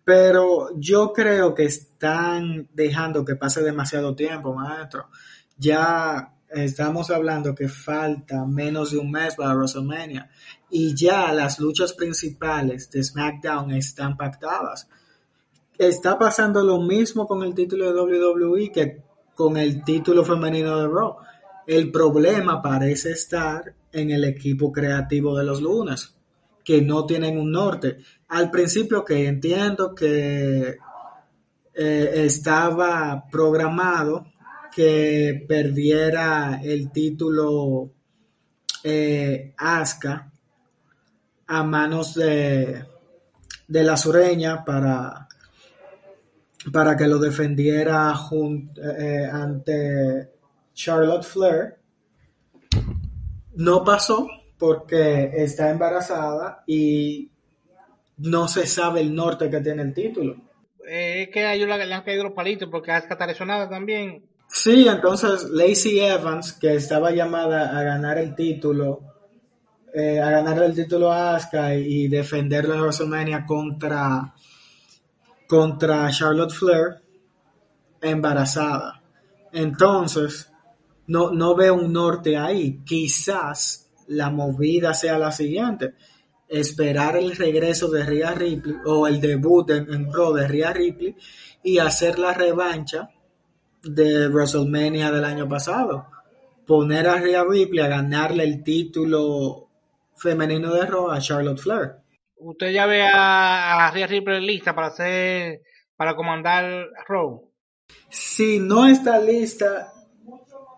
Pero 0.04 0.70
yo 0.78 1.14
creo 1.14 1.56
que 1.56 1.64
están 1.64 2.70
dejando 2.74 3.26
que 3.26 3.36
pase 3.36 3.62
demasiado 3.64 4.14
tiempo, 4.14 4.54
maestro. 4.54 5.10
Ya 5.58 6.37
estamos 6.50 7.10
hablando 7.10 7.54
que 7.54 7.68
falta 7.68 8.46
menos 8.46 8.92
de 8.92 8.98
un 8.98 9.12
mes 9.12 9.36
para 9.36 9.56
WrestleMania 9.56 10.30
y 10.70 10.96
ya 10.96 11.32
las 11.34 11.60
luchas 11.60 11.94
principales 11.94 12.90
de 12.92 13.04
SmackDown 13.04 13.72
están 13.72 14.18
pactadas. 14.18 14.88
Está 15.78 16.18
pasando 16.18 16.64
lo 16.64 16.80
mismo 16.80 17.28
con 17.28 17.44
el 17.44 17.54
título 17.54 17.94
de 17.94 18.22
WWE 18.22 18.72
que 18.72 19.02
con 19.36 19.58
el 19.58 19.84
título 19.84 20.26
femenino 20.26 20.80
de 20.80 20.88
Raw. 20.88 21.18
El 21.68 21.92
problema 21.92 22.62
parece 22.62 23.12
estar 23.12 23.76
en 23.92 24.10
el 24.12 24.24
equipo 24.24 24.72
creativo 24.72 25.38
de 25.38 25.44
los 25.44 25.62
lunes, 25.62 26.16
que 26.64 26.82
no 26.82 27.06
tienen 27.06 27.38
un 27.38 27.52
norte. 27.52 27.98
Al 28.30 28.50
principio 28.50 29.06
que 29.06 29.28
entiendo 29.28 29.94
que 29.94 30.78
eh, 31.74 32.12
estaba 32.26 33.26
programado 33.32 34.26
que 34.78 35.44
perdiera 35.48 36.62
el 36.64 36.92
título 36.92 37.90
eh, 38.84 39.56
a 39.58 39.84
manos 41.64 42.14
de, 42.14 42.86
de 43.68 43.84
la 43.84 43.98
sureña 43.98 44.64
para, 44.64 45.28
para 46.72 46.96
que 46.96 47.08
lo 47.08 47.18
defendiera 47.18 48.14
eh, 49.00 49.28
ante 49.32 50.30
Charlotte 50.76 51.26
Flair. 51.26 51.78
No 53.56 53.84
pasó 53.84 54.28
porque 54.60 55.32
está 55.38 55.72
embarazada 55.72 56.64
y 56.68 57.32
no 58.18 58.48
se 58.48 58.68
sabe 58.68 59.02
el 59.02 59.16
norte 59.16 59.50
que 59.50 59.60
tiene 59.60 59.82
el 59.82 59.96
título. 59.96 60.36
Eh, 60.88 61.24
es 61.24 61.30
que 61.30 61.48
a 61.48 61.56
ellos 61.56 61.68
le, 61.68 61.84
le 61.84 61.96
han 61.96 62.04
caído 62.04 62.26
los 62.26 62.34
palitos 62.34 62.70
porque 62.70 62.92
Asuka 62.92 63.16
está 63.16 63.26
lesionada 63.26 63.68
también. 63.68 64.37
Sí, 64.48 64.88
entonces 64.88 65.50
Lacey 65.52 66.00
Evans, 66.00 66.54
que 66.54 66.76
estaba 66.76 67.12
llamada 67.12 67.78
a 67.78 67.84
ganar 67.84 68.18
el 68.18 68.34
título, 68.34 69.02
eh, 69.94 70.22
a 70.22 70.32
ganar 70.32 70.64
el 70.64 70.74
título 70.74 71.12
a 71.12 71.36
Asuka 71.36 71.76
y, 71.76 72.08
defenderlo 72.08 72.74
en 72.76 72.82
WrestleMania 72.82 73.46
contra, 73.46 74.34
contra 75.48 76.10
Charlotte 76.12 76.54
Flair, 76.54 77.02
embarazada. 78.02 79.02
Entonces, 79.52 80.50
no, 81.08 81.32
no 81.32 81.56
veo 81.56 81.76
un 81.76 81.92
norte 81.92 82.38
ahí. 82.38 82.82
Quizás 82.86 83.90
la 84.08 84.30
movida 84.30 84.94
sea 84.94 85.18
la 85.18 85.32
siguiente. 85.32 85.96
Esperar 86.48 87.18
el 87.18 87.36
regreso 87.36 87.90
de 87.90 88.04
Rhea 88.06 88.32
Ripley 88.32 88.78
o 88.86 89.08
el 89.08 89.20
debut 89.20 89.70
en, 89.72 89.94
en 89.94 90.12
Raw 90.12 90.34
de 90.34 90.48
Rhea 90.48 90.72
Ripley 90.72 91.16
y 91.64 91.80
hacer 91.80 92.18
la 92.18 92.34
revancha 92.34 93.10
de 93.84 94.28
WrestleMania 94.28 95.12
del 95.12 95.26
año 95.26 95.48
pasado. 95.48 96.08
Poner 96.66 97.08
a 97.08 97.18
Rhea 97.18 97.44
Ripley 97.44 97.84
a 97.84 97.88
ganarle 97.88 98.44
el 98.44 98.64
título 98.64 99.70
femenino 100.16 100.74
de 100.74 100.86
Raw 100.86 101.12
a 101.12 101.20
Charlotte 101.20 101.60
Flair. 101.60 101.92
Usted 102.38 102.72
ya 102.72 102.86
ve 102.86 103.04
a, 103.04 103.88
a 103.88 103.92
Rhea 103.92 104.08
Ripley 104.08 104.46
lista 104.46 104.76
para 104.76 104.88
hacer, 104.88 105.62
para 105.96 106.16
comandar 106.16 106.88
Raw. 107.08 107.44
Si 108.10 108.60
no 108.60 108.86
está 108.88 109.20
lista, 109.20 109.94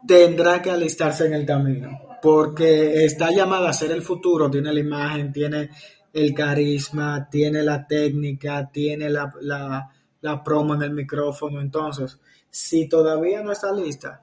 tendrá 0.08 0.62
que 0.62 0.72
alistarse 0.72 1.26
en 1.26 1.34
el 1.34 1.46
camino, 1.46 2.00
porque 2.22 3.04
está 3.04 3.32
llamada 3.32 3.70
a 3.70 3.74
ser 3.74 3.92
el 3.92 4.02
futuro, 4.02 4.50
tiene 4.50 4.74
la 4.74 4.80
imagen, 4.80 5.32
tiene 5.32 5.70
el 6.14 6.34
carisma, 6.34 7.28
tiene 7.30 7.64
la 7.64 7.86
técnica, 7.86 8.70
tiene 8.72 9.10
la, 9.10 9.32
la, 9.42 9.90
la 10.22 10.44
promo 10.44 10.76
en 10.76 10.84
el 10.84 10.92
micrófono, 10.92 11.62
entonces, 11.62 12.20
si 12.50 12.88
todavía 12.90 13.42
no 13.42 13.52
está 13.52 13.72
lista, 13.72 14.22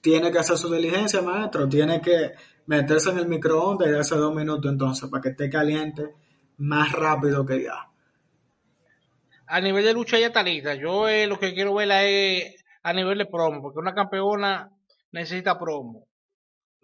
tiene 0.00 0.30
que 0.30 0.38
hacer 0.38 0.56
su 0.56 0.72
diligencia, 0.72 1.22
maestro, 1.22 1.68
tiene 1.68 2.00
que 2.00 2.32
meterse 2.66 3.10
en 3.10 3.18
el 3.18 3.28
microondas 3.28 3.88
y 3.88 3.92
darse 3.92 4.16
dos 4.16 4.34
minutos 4.34 4.70
entonces, 4.70 5.08
para 5.10 5.22
que 5.22 5.30
esté 5.30 5.48
caliente 5.50 6.14
más 6.58 6.92
rápido 6.92 7.44
que 7.46 7.62
ya. 7.64 7.86
A 9.46 9.60
nivel 9.60 9.84
de 9.84 9.94
lucha 9.94 10.18
ya 10.18 10.26
está 10.26 10.42
lista. 10.42 10.74
Yo 10.74 11.08
eh, 11.08 11.26
lo 11.26 11.38
que 11.38 11.54
quiero 11.54 11.74
verla 11.74 12.04
es 12.04 12.62
a 12.82 12.92
nivel 12.92 13.16
de 13.18 13.26
promo, 13.26 13.62
porque 13.62 13.78
una 13.78 13.94
campeona 13.94 14.70
necesita 15.12 15.58
promo. 15.58 16.06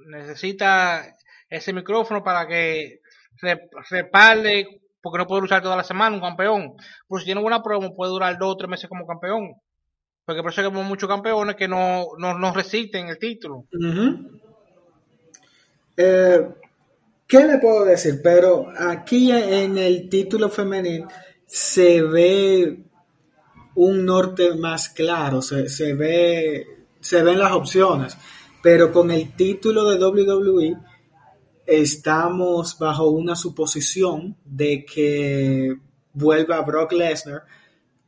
Necesita 0.06 1.04
ese 1.48 1.72
micrófono 1.72 2.24
para 2.24 2.46
que 2.46 3.00
re- 3.42 3.68
respalde, 3.90 4.80
porque 5.02 5.18
no 5.18 5.26
puede 5.26 5.42
luchar 5.42 5.62
toda 5.62 5.76
la 5.76 5.84
semana 5.84 6.16
un 6.16 6.22
campeón. 6.22 6.74
Pero 7.06 7.18
si 7.18 7.26
tiene 7.26 7.42
buena 7.42 7.62
promo, 7.62 7.94
puede 7.94 8.12
durar 8.12 8.38
dos 8.38 8.54
o 8.54 8.56
tres 8.56 8.70
meses 8.70 8.88
como 8.88 9.06
campeón. 9.06 9.52
Porque 10.24 10.42
por 10.42 10.58
hay 10.58 10.64
como 10.64 10.82
muchos 10.82 11.08
campeones 11.08 11.56
que 11.56 11.68
no, 11.68 12.06
no, 12.18 12.38
no 12.38 12.52
resisten 12.52 13.08
el 13.08 13.18
título. 13.18 13.66
Eh, 15.96 16.48
¿Qué 17.26 17.44
le 17.44 17.58
puedo 17.58 17.84
decir? 17.84 18.20
Pero 18.22 18.66
aquí 18.76 19.30
en 19.30 19.76
el 19.76 20.08
título 20.08 20.48
femenil 20.48 21.04
se 21.46 22.02
ve 22.02 22.84
un 23.74 24.04
norte 24.04 24.54
más 24.54 24.88
claro, 24.88 25.42
se, 25.42 25.68
se 25.68 25.94
ve, 25.94 26.66
se 27.00 27.22
ven 27.22 27.38
las 27.38 27.52
opciones, 27.52 28.16
pero 28.62 28.92
con 28.92 29.10
el 29.10 29.34
título 29.34 29.90
de 29.90 30.02
WWE 30.02 30.76
estamos 31.66 32.78
bajo 32.78 33.08
una 33.08 33.36
suposición 33.36 34.36
de 34.44 34.84
que 34.84 35.76
vuelva 36.12 36.60
Brock 36.60 36.92
Lesnar, 36.92 37.44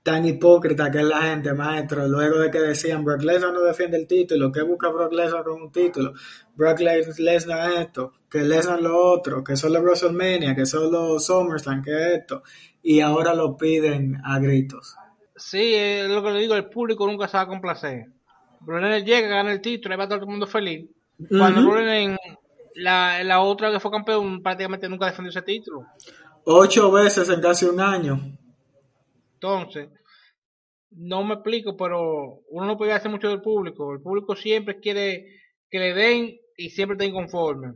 tan 0.06 0.24
hipócrita 0.24 0.88
que 0.88 0.98
es 0.98 1.04
la 1.04 1.20
gente, 1.22 1.52
maestro, 1.52 2.06
luego 2.06 2.38
de 2.38 2.48
que 2.48 2.60
decían 2.60 3.04
Brock 3.04 3.22
Lesnar 3.22 3.52
no 3.52 3.60
defiende 3.62 3.96
el 3.96 4.06
título, 4.06 4.52
¿qué 4.52 4.62
busca 4.62 4.88
Brock 4.88 5.12
Lesnar 5.12 5.42
con 5.42 5.60
un 5.62 5.72
título? 5.72 6.12
Brock 6.54 6.78
Les- 6.78 7.18
Lesnar 7.18 7.72
esto, 7.72 8.12
que 8.30 8.42
Lesnar 8.42 8.80
lo 8.80 8.96
otro, 8.96 9.42
que 9.42 9.56
solo 9.56 9.80
WrestleMania, 9.80 10.54
que 10.54 10.64
solo 10.64 11.18
SummerSlam, 11.18 11.82
que 11.82 12.14
esto, 12.14 12.44
y 12.84 13.00
ahora 13.00 13.34
lo 13.34 13.56
piden 13.56 14.20
a 14.24 14.38
gritos. 14.38 14.94
Sí, 15.34 15.74
es 15.74 16.08
lo 16.08 16.22
que 16.22 16.30
le 16.30 16.38
digo, 16.40 16.54
el 16.54 16.66
público 16.66 17.04
nunca 17.04 17.26
se 17.26 17.36
va 17.36 17.42
a 17.42 17.48
complacer. 17.48 18.06
Brunet 18.60 19.04
llega, 19.04 19.26
gana 19.26 19.50
el 19.52 19.60
título, 19.60 19.92
ahí 19.94 19.98
va 19.98 20.06
todo 20.08 20.20
el 20.20 20.26
mundo 20.26 20.46
feliz. 20.46 20.88
Cuando 21.28 21.62
Ujú. 21.62 21.70
Brunet, 21.72 22.16
la, 22.76 23.24
la 23.24 23.40
otra 23.40 23.72
que 23.72 23.80
fue 23.80 23.90
campeón, 23.90 24.40
prácticamente 24.40 24.88
nunca 24.88 25.06
defendió 25.06 25.30
ese 25.30 25.42
título. 25.42 25.84
Ocho 26.44 26.92
veces 26.92 27.28
en 27.28 27.40
casi 27.40 27.64
un 27.66 27.80
año. 27.80 28.20
Entonces, 29.36 29.90
no 30.90 31.22
me 31.24 31.34
explico, 31.34 31.76
pero 31.76 32.40
uno 32.48 32.66
no 32.66 32.78
puede 32.78 32.92
hacer 32.92 33.10
mucho 33.10 33.28
del 33.28 33.42
público. 33.42 33.92
El 33.92 34.00
público 34.00 34.34
siempre 34.34 34.80
quiere 34.80 35.26
que 35.70 35.78
le 35.78 35.94
den 35.94 36.36
y 36.56 36.70
siempre 36.70 36.94
está 36.94 37.04
inconforme. 37.04 37.74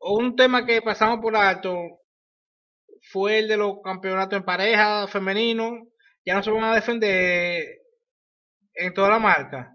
Un 0.00 0.36
tema 0.36 0.66
que 0.66 0.82
pasamos 0.82 1.20
por 1.20 1.34
alto 1.36 1.72
fue 3.10 3.38
el 3.38 3.48
de 3.48 3.56
los 3.56 3.76
campeonatos 3.82 4.38
en 4.38 4.44
pareja 4.44 5.06
femenino. 5.08 5.88
Ya 6.24 6.34
no 6.34 6.42
se 6.42 6.50
van 6.50 6.64
a 6.64 6.74
defender 6.74 7.64
en 8.74 8.92
toda 8.92 9.10
la 9.10 9.18
marca. 9.18 9.72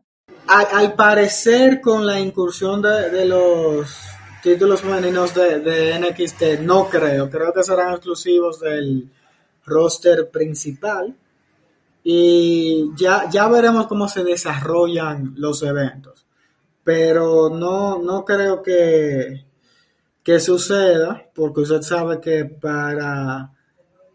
Al, 0.48 0.94
parecer, 0.94 1.82
con 1.82 2.06
la 2.06 2.20
incursión 2.20 2.82
de, 2.82 3.26
los 3.26 3.96
títulos 4.44 4.82
femeninos 4.82 5.34
de, 5.34 5.60
de, 5.60 6.00
NXT, 6.00 6.62
no 6.62 6.88
creo. 6.88 7.30
Creo 7.30 7.52
que 7.52 7.64
serán 7.64 7.94
exclusivos 7.94 8.60
del 8.60 9.10
roster 9.66 10.30
principal. 10.30 11.16
Y 12.04 12.92
ya, 12.98 13.30
ya 13.30 13.48
veremos 13.48 13.88
cómo 13.88 14.08
se 14.08 14.24
desarrollan 14.24 15.34
los 15.38 15.62
eventos. 15.64 16.26
Pero 16.84 17.50
no, 17.50 18.02
no 18.02 18.26
creo 18.26 18.64
que, 18.64 19.46
que 20.24 20.40
suceda, 20.40 21.30
porque 21.34 21.62
usted 21.62 21.82
sabe 21.82 22.20
que 22.20 22.46
para 22.46 23.52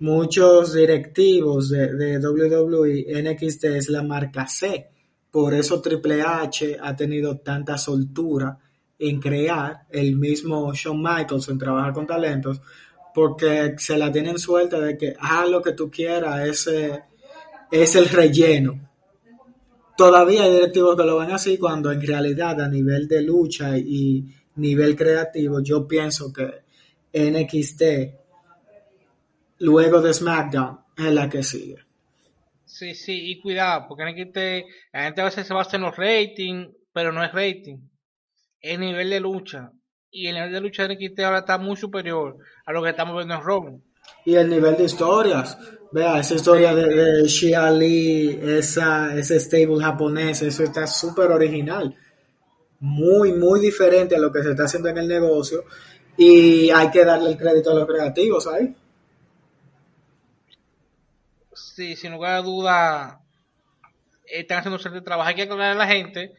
muchos 0.00 0.74
directivos 0.74 1.70
de, 1.70 1.94
de 1.94 2.18
WWE, 2.18 3.22
NXT 3.22 3.64
es 3.64 3.88
la 3.88 4.02
marca 4.02 4.46
C. 4.46 4.90
Por 5.30 5.54
eso 5.54 5.80
Triple 5.80 6.22
H 6.22 6.78
ha 6.80 6.96
tenido 6.96 7.38
tanta 7.38 7.78
soltura 7.78 8.59
en 8.98 9.20
crear 9.20 9.87
el 9.90 10.16
mismo 10.16 10.72
Shawn 10.72 11.02
Michaels 11.02 11.48
en 11.48 11.59
trabajar 11.59 11.92
con 11.92 12.06
talentos, 12.06 12.61
porque 13.16 13.76
se 13.79 13.96
la 13.96 14.12
tienen 14.12 14.38
suelta 14.38 14.79
de 14.79 14.98
que 14.98 15.14
haz 15.18 15.48
lo 15.48 15.62
que 15.62 15.72
tú 15.72 15.90
quieras, 15.90 16.46
ese 16.46 17.05
es 17.70 17.94
el 17.96 18.11
relleno. 18.11 18.90
Todavía 19.96 20.42
hay 20.42 20.52
directivos 20.52 20.98
que 20.98 21.05
lo 21.05 21.16
ven 21.16 21.31
así 21.31 21.57
cuando 21.57 21.90
en 21.90 22.07
realidad 22.07 22.61
a 22.61 22.68
nivel 22.68 23.09
de 23.09 23.22
lucha 23.22 23.79
y 23.79 24.22
nivel 24.57 24.94
creativo 24.94 25.61
yo 25.62 25.88
pienso 25.88 26.31
que 26.31 26.61
NXT 27.14 27.83
luego 29.61 30.02
de 30.02 30.12
SmackDown 30.12 30.81
es 30.98 31.12
la 31.14 31.31
que 31.31 31.42
sigue. 31.42 31.79
Sí, 32.66 32.94
sí, 32.94 33.31
y 33.31 33.40
cuidado, 33.40 33.87
porque 33.88 34.05
NXT, 34.05 34.37
la 34.92 35.05
gente 35.05 35.20
a 35.22 35.24
veces 35.24 35.46
se 35.46 35.55
basa 35.55 35.76
en 35.76 35.85
los 35.85 35.96
ratings, 35.96 36.68
pero 36.92 37.12
no 37.12 37.24
es 37.24 37.33
rating, 37.33 37.79
es 38.61 38.79
nivel 38.79 39.09
de 39.09 39.20
lucha. 39.20 39.72
Y 40.11 40.29
el 40.29 40.35
nivel 40.35 40.53
de 40.53 40.61
lucha 40.61 40.87
de 40.87 40.95
NXT 40.95 41.21
ahora 41.21 41.38
está 41.38 41.59
muy 41.59 41.77
superior 41.77 42.38
a 42.64 42.73
lo 42.73 42.83
que 42.83 42.90
estamos 42.90 43.16
viendo 43.16 43.35
en 43.35 43.42
Raw. 43.42 43.81
Y 44.25 44.35
el 44.35 44.49
nivel 44.49 44.77
de 44.77 44.85
historias. 44.85 45.59
Vea, 45.92 46.19
esa 46.19 46.35
historia 46.35 46.75
de, 46.75 46.88
de 46.88 47.29
Shia 47.29 47.71
Lee, 47.71 48.40
esa, 48.42 49.14
ese 49.16 49.38
stable 49.38 49.83
japonés, 49.83 50.42
eso 50.42 50.62
está 50.62 50.87
súper 50.87 51.31
original. 51.31 51.95
Muy, 52.81 53.33
muy 53.33 53.61
diferente 53.61 54.16
a 54.16 54.19
lo 54.19 54.33
que 54.33 54.42
se 54.42 54.51
está 54.51 54.64
haciendo 54.64 54.88
en 54.88 54.99
el 54.99 55.09
negocio. 55.09 55.64
Y 56.16 56.71
hay 56.71 56.90
que 56.90 57.05
darle 57.05 57.31
el 57.31 57.37
crédito 57.37 57.71
a 57.71 57.75
los 57.75 57.87
creativos 57.87 58.47
ahí. 58.47 58.75
Sí, 61.53 61.95
sin 61.95 62.12
lugar 62.12 62.37
a 62.37 62.42
duda, 62.42 63.21
están 64.27 64.59
haciendo 64.59 64.77
un 64.77 64.83
cierto 64.83 65.03
trabajo. 65.03 65.29
Hay 65.29 65.35
que 65.35 65.42
aclarar 65.42 65.73
a 65.73 65.75
la 65.75 65.87
gente. 65.87 66.35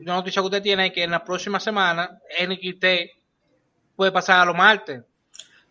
Una 0.00 0.14
noticia 0.14 0.42
que 0.42 0.46
usted 0.46 0.62
tiene 0.62 0.86
es 0.86 0.92
que 0.92 1.04
en 1.04 1.10
la 1.10 1.24
próxima 1.24 1.60
semana 1.60 2.20
NXT 2.46 2.84
puede 3.94 4.12
pasar 4.12 4.40
a 4.40 4.44
los 4.44 4.56
martes. 4.56 5.02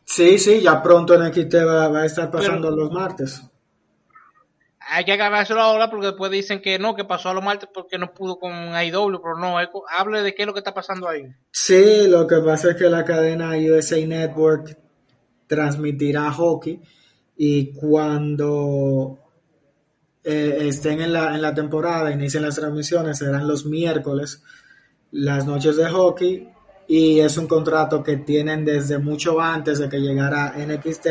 Sí, 0.03 0.37
sí, 0.37 0.61
ya 0.61 0.81
pronto 0.81 1.17
NXT 1.17 1.55
va, 1.67 1.87
va 1.89 2.01
a 2.01 2.05
estar 2.05 2.29
pasando 2.29 2.69
los 2.71 2.91
martes. 2.91 3.41
Hay 4.87 5.03
que 5.03 5.13
agarrárselo 5.13 5.61
ahora 5.61 5.89
porque 5.89 6.07
después 6.07 6.31
dicen 6.31 6.61
que 6.61 6.77
no, 6.77 6.95
que 6.95 7.05
pasó 7.05 7.29
a 7.29 7.33
los 7.33 7.43
martes 7.43 7.67
porque 7.73 7.97
no 7.97 8.13
pudo 8.13 8.37
con 8.37 8.53
AEW, 8.53 9.19
pero 9.19 9.37
no, 9.37 9.57
hable 9.97 10.21
de 10.21 10.35
qué 10.35 10.43
es 10.43 10.47
lo 10.47 10.53
que 10.53 10.59
está 10.59 10.75
pasando 10.75 11.09
ahí. 11.09 11.23
Sí, 11.51 12.07
lo 12.07 12.27
que 12.27 12.37
pasa 12.37 12.71
es 12.71 12.75
que 12.75 12.87
la 12.87 13.03
cadena 13.03 13.57
USA 13.57 13.97
Network 14.05 14.77
transmitirá 15.47 16.31
hockey 16.31 16.79
y 17.35 17.73
cuando 17.73 19.24
eh, 20.27 20.67
estén 20.67 21.01
en 21.01 21.13
la, 21.13 21.35
en 21.35 21.41
la 21.41 21.53
temporada, 21.53 22.11
inicien 22.11 22.41
las 22.41 22.55
transmisiones, 22.55 23.19
serán 23.19 23.47
los 23.47 23.63
miércoles, 23.65 24.41
las 25.11 25.45
noches 25.45 25.77
de 25.77 25.87
hockey 25.87 26.49
y 26.87 27.19
es 27.19 27.37
un 27.37 27.45
contrato 27.47 28.03
que 28.03 28.17
tienen 28.17 28.65
desde 28.65 28.97
mucho 28.97 29.39
antes 29.39 29.77
de 29.77 29.87
que 29.87 29.99
llegara 29.99 30.55
NXT, 30.57 31.07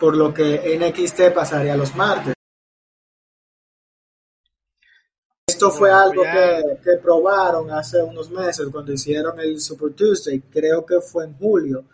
por 0.00 0.16
lo 0.16 0.34
que 0.34 0.76
NXT 0.76 1.32
pasaría 1.32 1.76
los 1.76 1.94
martes. 1.94 2.34
Esto 5.46 5.70
fue 5.70 5.92
algo 5.92 6.22
que, 6.22 6.78
que, 6.82 6.96
probaron 7.02 7.70
hace 7.70 8.02
unos 8.02 8.28
meses 8.30 8.66
cuando 8.72 8.92
hicieron 8.92 9.38
el 9.38 9.60
Super 9.60 9.92
Tuesday, 9.92 10.40
creo 10.40 10.84
que 10.84 11.00
fue 11.00 11.24
en 11.24 11.34
julio, 11.34 11.84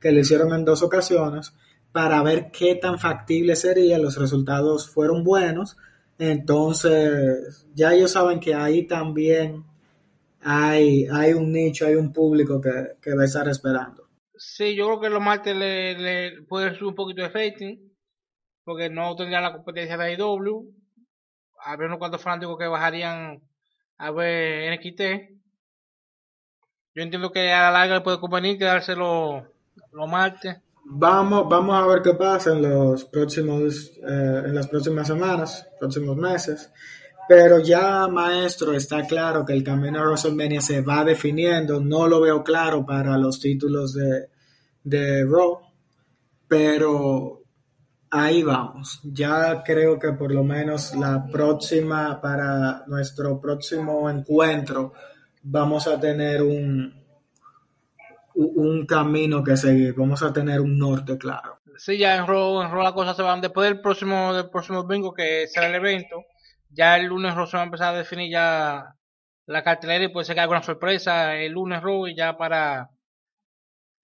que 0.00 0.12
lo 0.12 0.20
hicieron 0.20 0.52
en 0.52 0.64
dos 0.64 0.82
ocasiones, 0.84 1.52
para 1.90 2.22
ver 2.22 2.50
qué 2.52 2.76
tan 2.76 2.98
factible 2.98 3.56
sería, 3.56 3.98
los 3.98 4.16
resultados 4.16 4.88
fueron 4.88 5.24
buenos, 5.24 5.76
entonces 6.30 7.66
ya 7.74 7.92
ellos 7.92 8.12
saben 8.12 8.38
que 8.38 8.54
ahí 8.54 8.86
también 8.86 9.64
hay, 10.40 11.06
hay 11.06 11.32
un 11.32 11.52
nicho, 11.52 11.86
hay 11.86 11.94
un 11.94 12.12
público 12.12 12.60
que, 12.60 12.96
que 13.00 13.14
va 13.14 13.22
a 13.22 13.26
estar 13.26 13.48
esperando. 13.48 14.08
Sí, 14.36 14.74
yo 14.76 14.86
creo 14.86 15.00
que 15.00 15.10
los 15.10 15.22
martes 15.22 15.56
le, 15.56 15.98
le 15.98 16.42
puede 16.42 16.74
subir 16.74 16.88
un 16.88 16.94
poquito 16.94 17.22
de 17.22 17.28
rating, 17.28 17.78
porque 18.64 18.88
no 18.88 19.16
tendría 19.16 19.40
la 19.40 19.52
competencia 19.52 19.96
de 19.96 20.14
AEW. 20.14 20.72
Habría 21.64 21.88
unos 21.88 21.98
cuantos 21.98 22.22
fanáticos 22.22 22.58
que 22.58 22.66
bajarían 22.66 23.40
a 23.98 24.10
ver 24.10 24.72
NXT. 24.74 25.00
Yo 26.94 27.02
entiendo 27.02 27.32
que 27.32 27.52
a 27.52 27.62
la 27.62 27.70
larga 27.70 27.94
le 27.96 28.00
puede 28.02 28.20
convenir 28.20 28.58
quedárselo 28.58 29.46
los 29.92 30.08
martes. 30.08 30.60
Vamos, 30.84 31.48
vamos 31.48 31.82
a 31.82 31.86
ver 31.86 32.02
qué 32.02 32.14
pasa 32.14 32.52
en 32.52 32.62
los 32.62 33.04
próximos, 33.04 33.92
eh, 33.96 34.42
en 34.46 34.54
las 34.54 34.66
próximas 34.68 35.06
semanas, 35.06 35.66
próximos 35.78 36.16
meses. 36.16 36.70
Pero 37.28 37.60
ya, 37.60 38.08
maestro, 38.08 38.74
está 38.74 39.06
claro 39.06 39.44
que 39.44 39.52
el 39.52 39.62
camino 39.62 40.00
a 40.00 40.04
WrestleMania 40.04 40.60
se 40.60 40.80
va 40.82 41.04
definiendo. 41.04 41.80
No 41.80 42.06
lo 42.08 42.20
veo 42.20 42.42
claro 42.42 42.84
para 42.84 43.16
los 43.16 43.40
títulos 43.40 43.94
de, 43.94 44.28
de 44.82 45.24
Raw, 45.24 45.60
pero 46.48 47.42
ahí 48.10 48.42
vamos. 48.42 49.00
Ya 49.04 49.62
creo 49.64 49.98
que 49.98 50.12
por 50.12 50.32
lo 50.32 50.44
menos 50.44 50.94
la 50.94 51.26
próxima, 51.26 52.20
para 52.20 52.84
nuestro 52.86 53.40
próximo 53.40 54.10
encuentro, 54.10 54.92
vamos 55.42 55.86
a 55.86 55.98
tener 55.98 56.42
un, 56.42 57.01
un 58.34 58.86
camino 58.86 59.42
que 59.42 59.56
seguir. 59.56 59.94
Vamos 59.94 60.22
a 60.22 60.32
tener 60.32 60.60
un 60.60 60.78
norte 60.78 61.18
claro. 61.18 61.60
Sí, 61.76 61.98
ya 61.98 62.16
en 62.16 62.26
Raw, 62.26 62.62
en 62.62 62.70
Raw 62.70 62.82
las 62.82 62.92
cosas 62.92 63.16
se 63.16 63.22
van. 63.22 63.40
Después 63.40 63.68
del 63.68 63.80
próximo, 63.80 64.34
del 64.34 64.50
próximo 64.50 64.82
domingo, 64.82 65.12
que 65.12 65.46
será 65.48 65.68
el 65.68 65.74
evento 65.74 66.24
ya 66.72 66.96
el 66.96 67.06
lunes 67.06 67.34
Raw 67.34 67.46
se 67.46 67.56
va 67.56 67.62
a 67.62 67.66
empezar 67.66 67.94
a 67.94 67.98
definir 67.98 68.30
ya 68.30 68.94
la 69.46 69.62
cartelera 69.62 70.04
y 70.04 70.08
puede 70.08 70.24
ser 70.24 70.34
que 70.34 70.40
haya 70.40 70.44
alguna 70.44 70.62
sorpresa 70.62 71.34
el 71.36 71.52
lunes 71.52 71.82
Raw 71.82 72.06
y 72.06 72.16
ya 72.16 72.36
para 72.36 72.90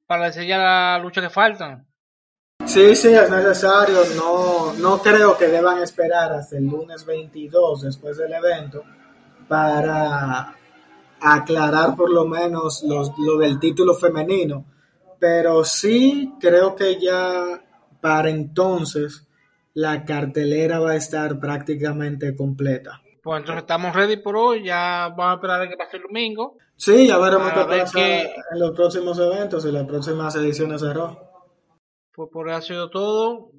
para 0.06 0.26
decidir 0.26 0.56
la 0.56 0.98
lucha 0.98 1.20
que 1.20 1.30
faltan. 1.30 1.86
Sí, 2.64 2.94
sí, 2.94 3.08
es 3.08 3.30
necesario. 3.30 3.98
No, 4.16 4.72
no 4.74 4.98
creo 5.02 5.36
que 5.36 5.48
deban 5.48 5.82
esperar 5.82 6.32
hasta 6.32 6.56
el 6.56 6.64
lunes 6.64 7.04
22 7.04 7.82
después 7.82 8.16
del 8.16 8.32
evento 8.32 8.82
para 9.46 10.54
aclarar 11.20 11.96
por 11.96 12.10
lo 12.10 12.26
menos 12.26 12.82
los, 12.82 13.12
lo 13.18 13.38
del 13.38 13.58
título 13.58 13.94
femenino. 13.94 14.64
Pero 15.18 15.64
sí 15.64 16.34
creo 16.40 16.76
que 16.76 17.00
ya 17.00 17.64
para 18.00 18.30
entonces 18.30 19.26
la 19.74 20.04
cartelera 20.04 20.80
va 20.80 20.92
a 20.92 20.96
estar 20.96 21.38
prácticamente 21.38 22.34
completa. 22.36 23.00
Pues 23.22 23.40
entonces 23.40 23.62
estamos 23.62 23.94
ready 23.94 24.16
por 24.16 24.36
hoy, 24.36 24.64
ya 24.64 25.08
vamos 25.16 25.32
a 25.32 25.34
esperar 25.34 25.62
a 25.62 25.68
que 25.68 25.76
pase 25.76 25.96
el 25.98 26.04
domingo. 26.04 26.56
Sí, 26.76 27.08
ya 27.08 27.18
veremos 27.18 27.52
qué 27.52 27.64
pasa 27.64 28.00
en 28.00 28.58
los 28.58 28.70
próximos 28.70 29.18
eventos 29.18 29.64
y 29.66 29.72
las 29.72 29.84
próximas 29.84 30.34
ediciones 30.36 30.80
de 30.80 30.94
Raw. 30.94 31.18
Pues 32.14 32.30
por 32.32 32.48
hoy 32.48 32.54
ha 32.54 32.60
sido 32.60 32.88
todo. 32.90 33.50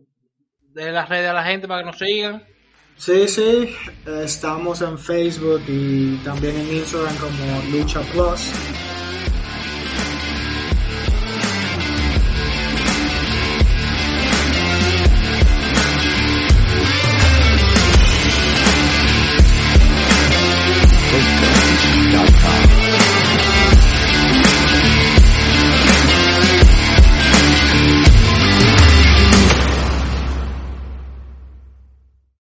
De 0.62 0.92
las 0.92 1.10
redes 1.10 1.30
a 1.30 1.34
la 1.34 1.44
gente 1.44 1.68
para 1.68 1.82
que 1.82 1.88
nos 1.88 1.98
sigan. 1.98 2.44
Sí, 3.00 3.30
sí, 3.30 3.74
estamos 4.06 4.82
en 4.82 5.00
Facebook 5.00 5.62
y 5.70 6.18
también 6.18 6.54
en 6.58 6.76
Instagram 6.80 7.16
como 7.16 7.62
Lucha 7.72 8.02
Plus. 8.12 8.52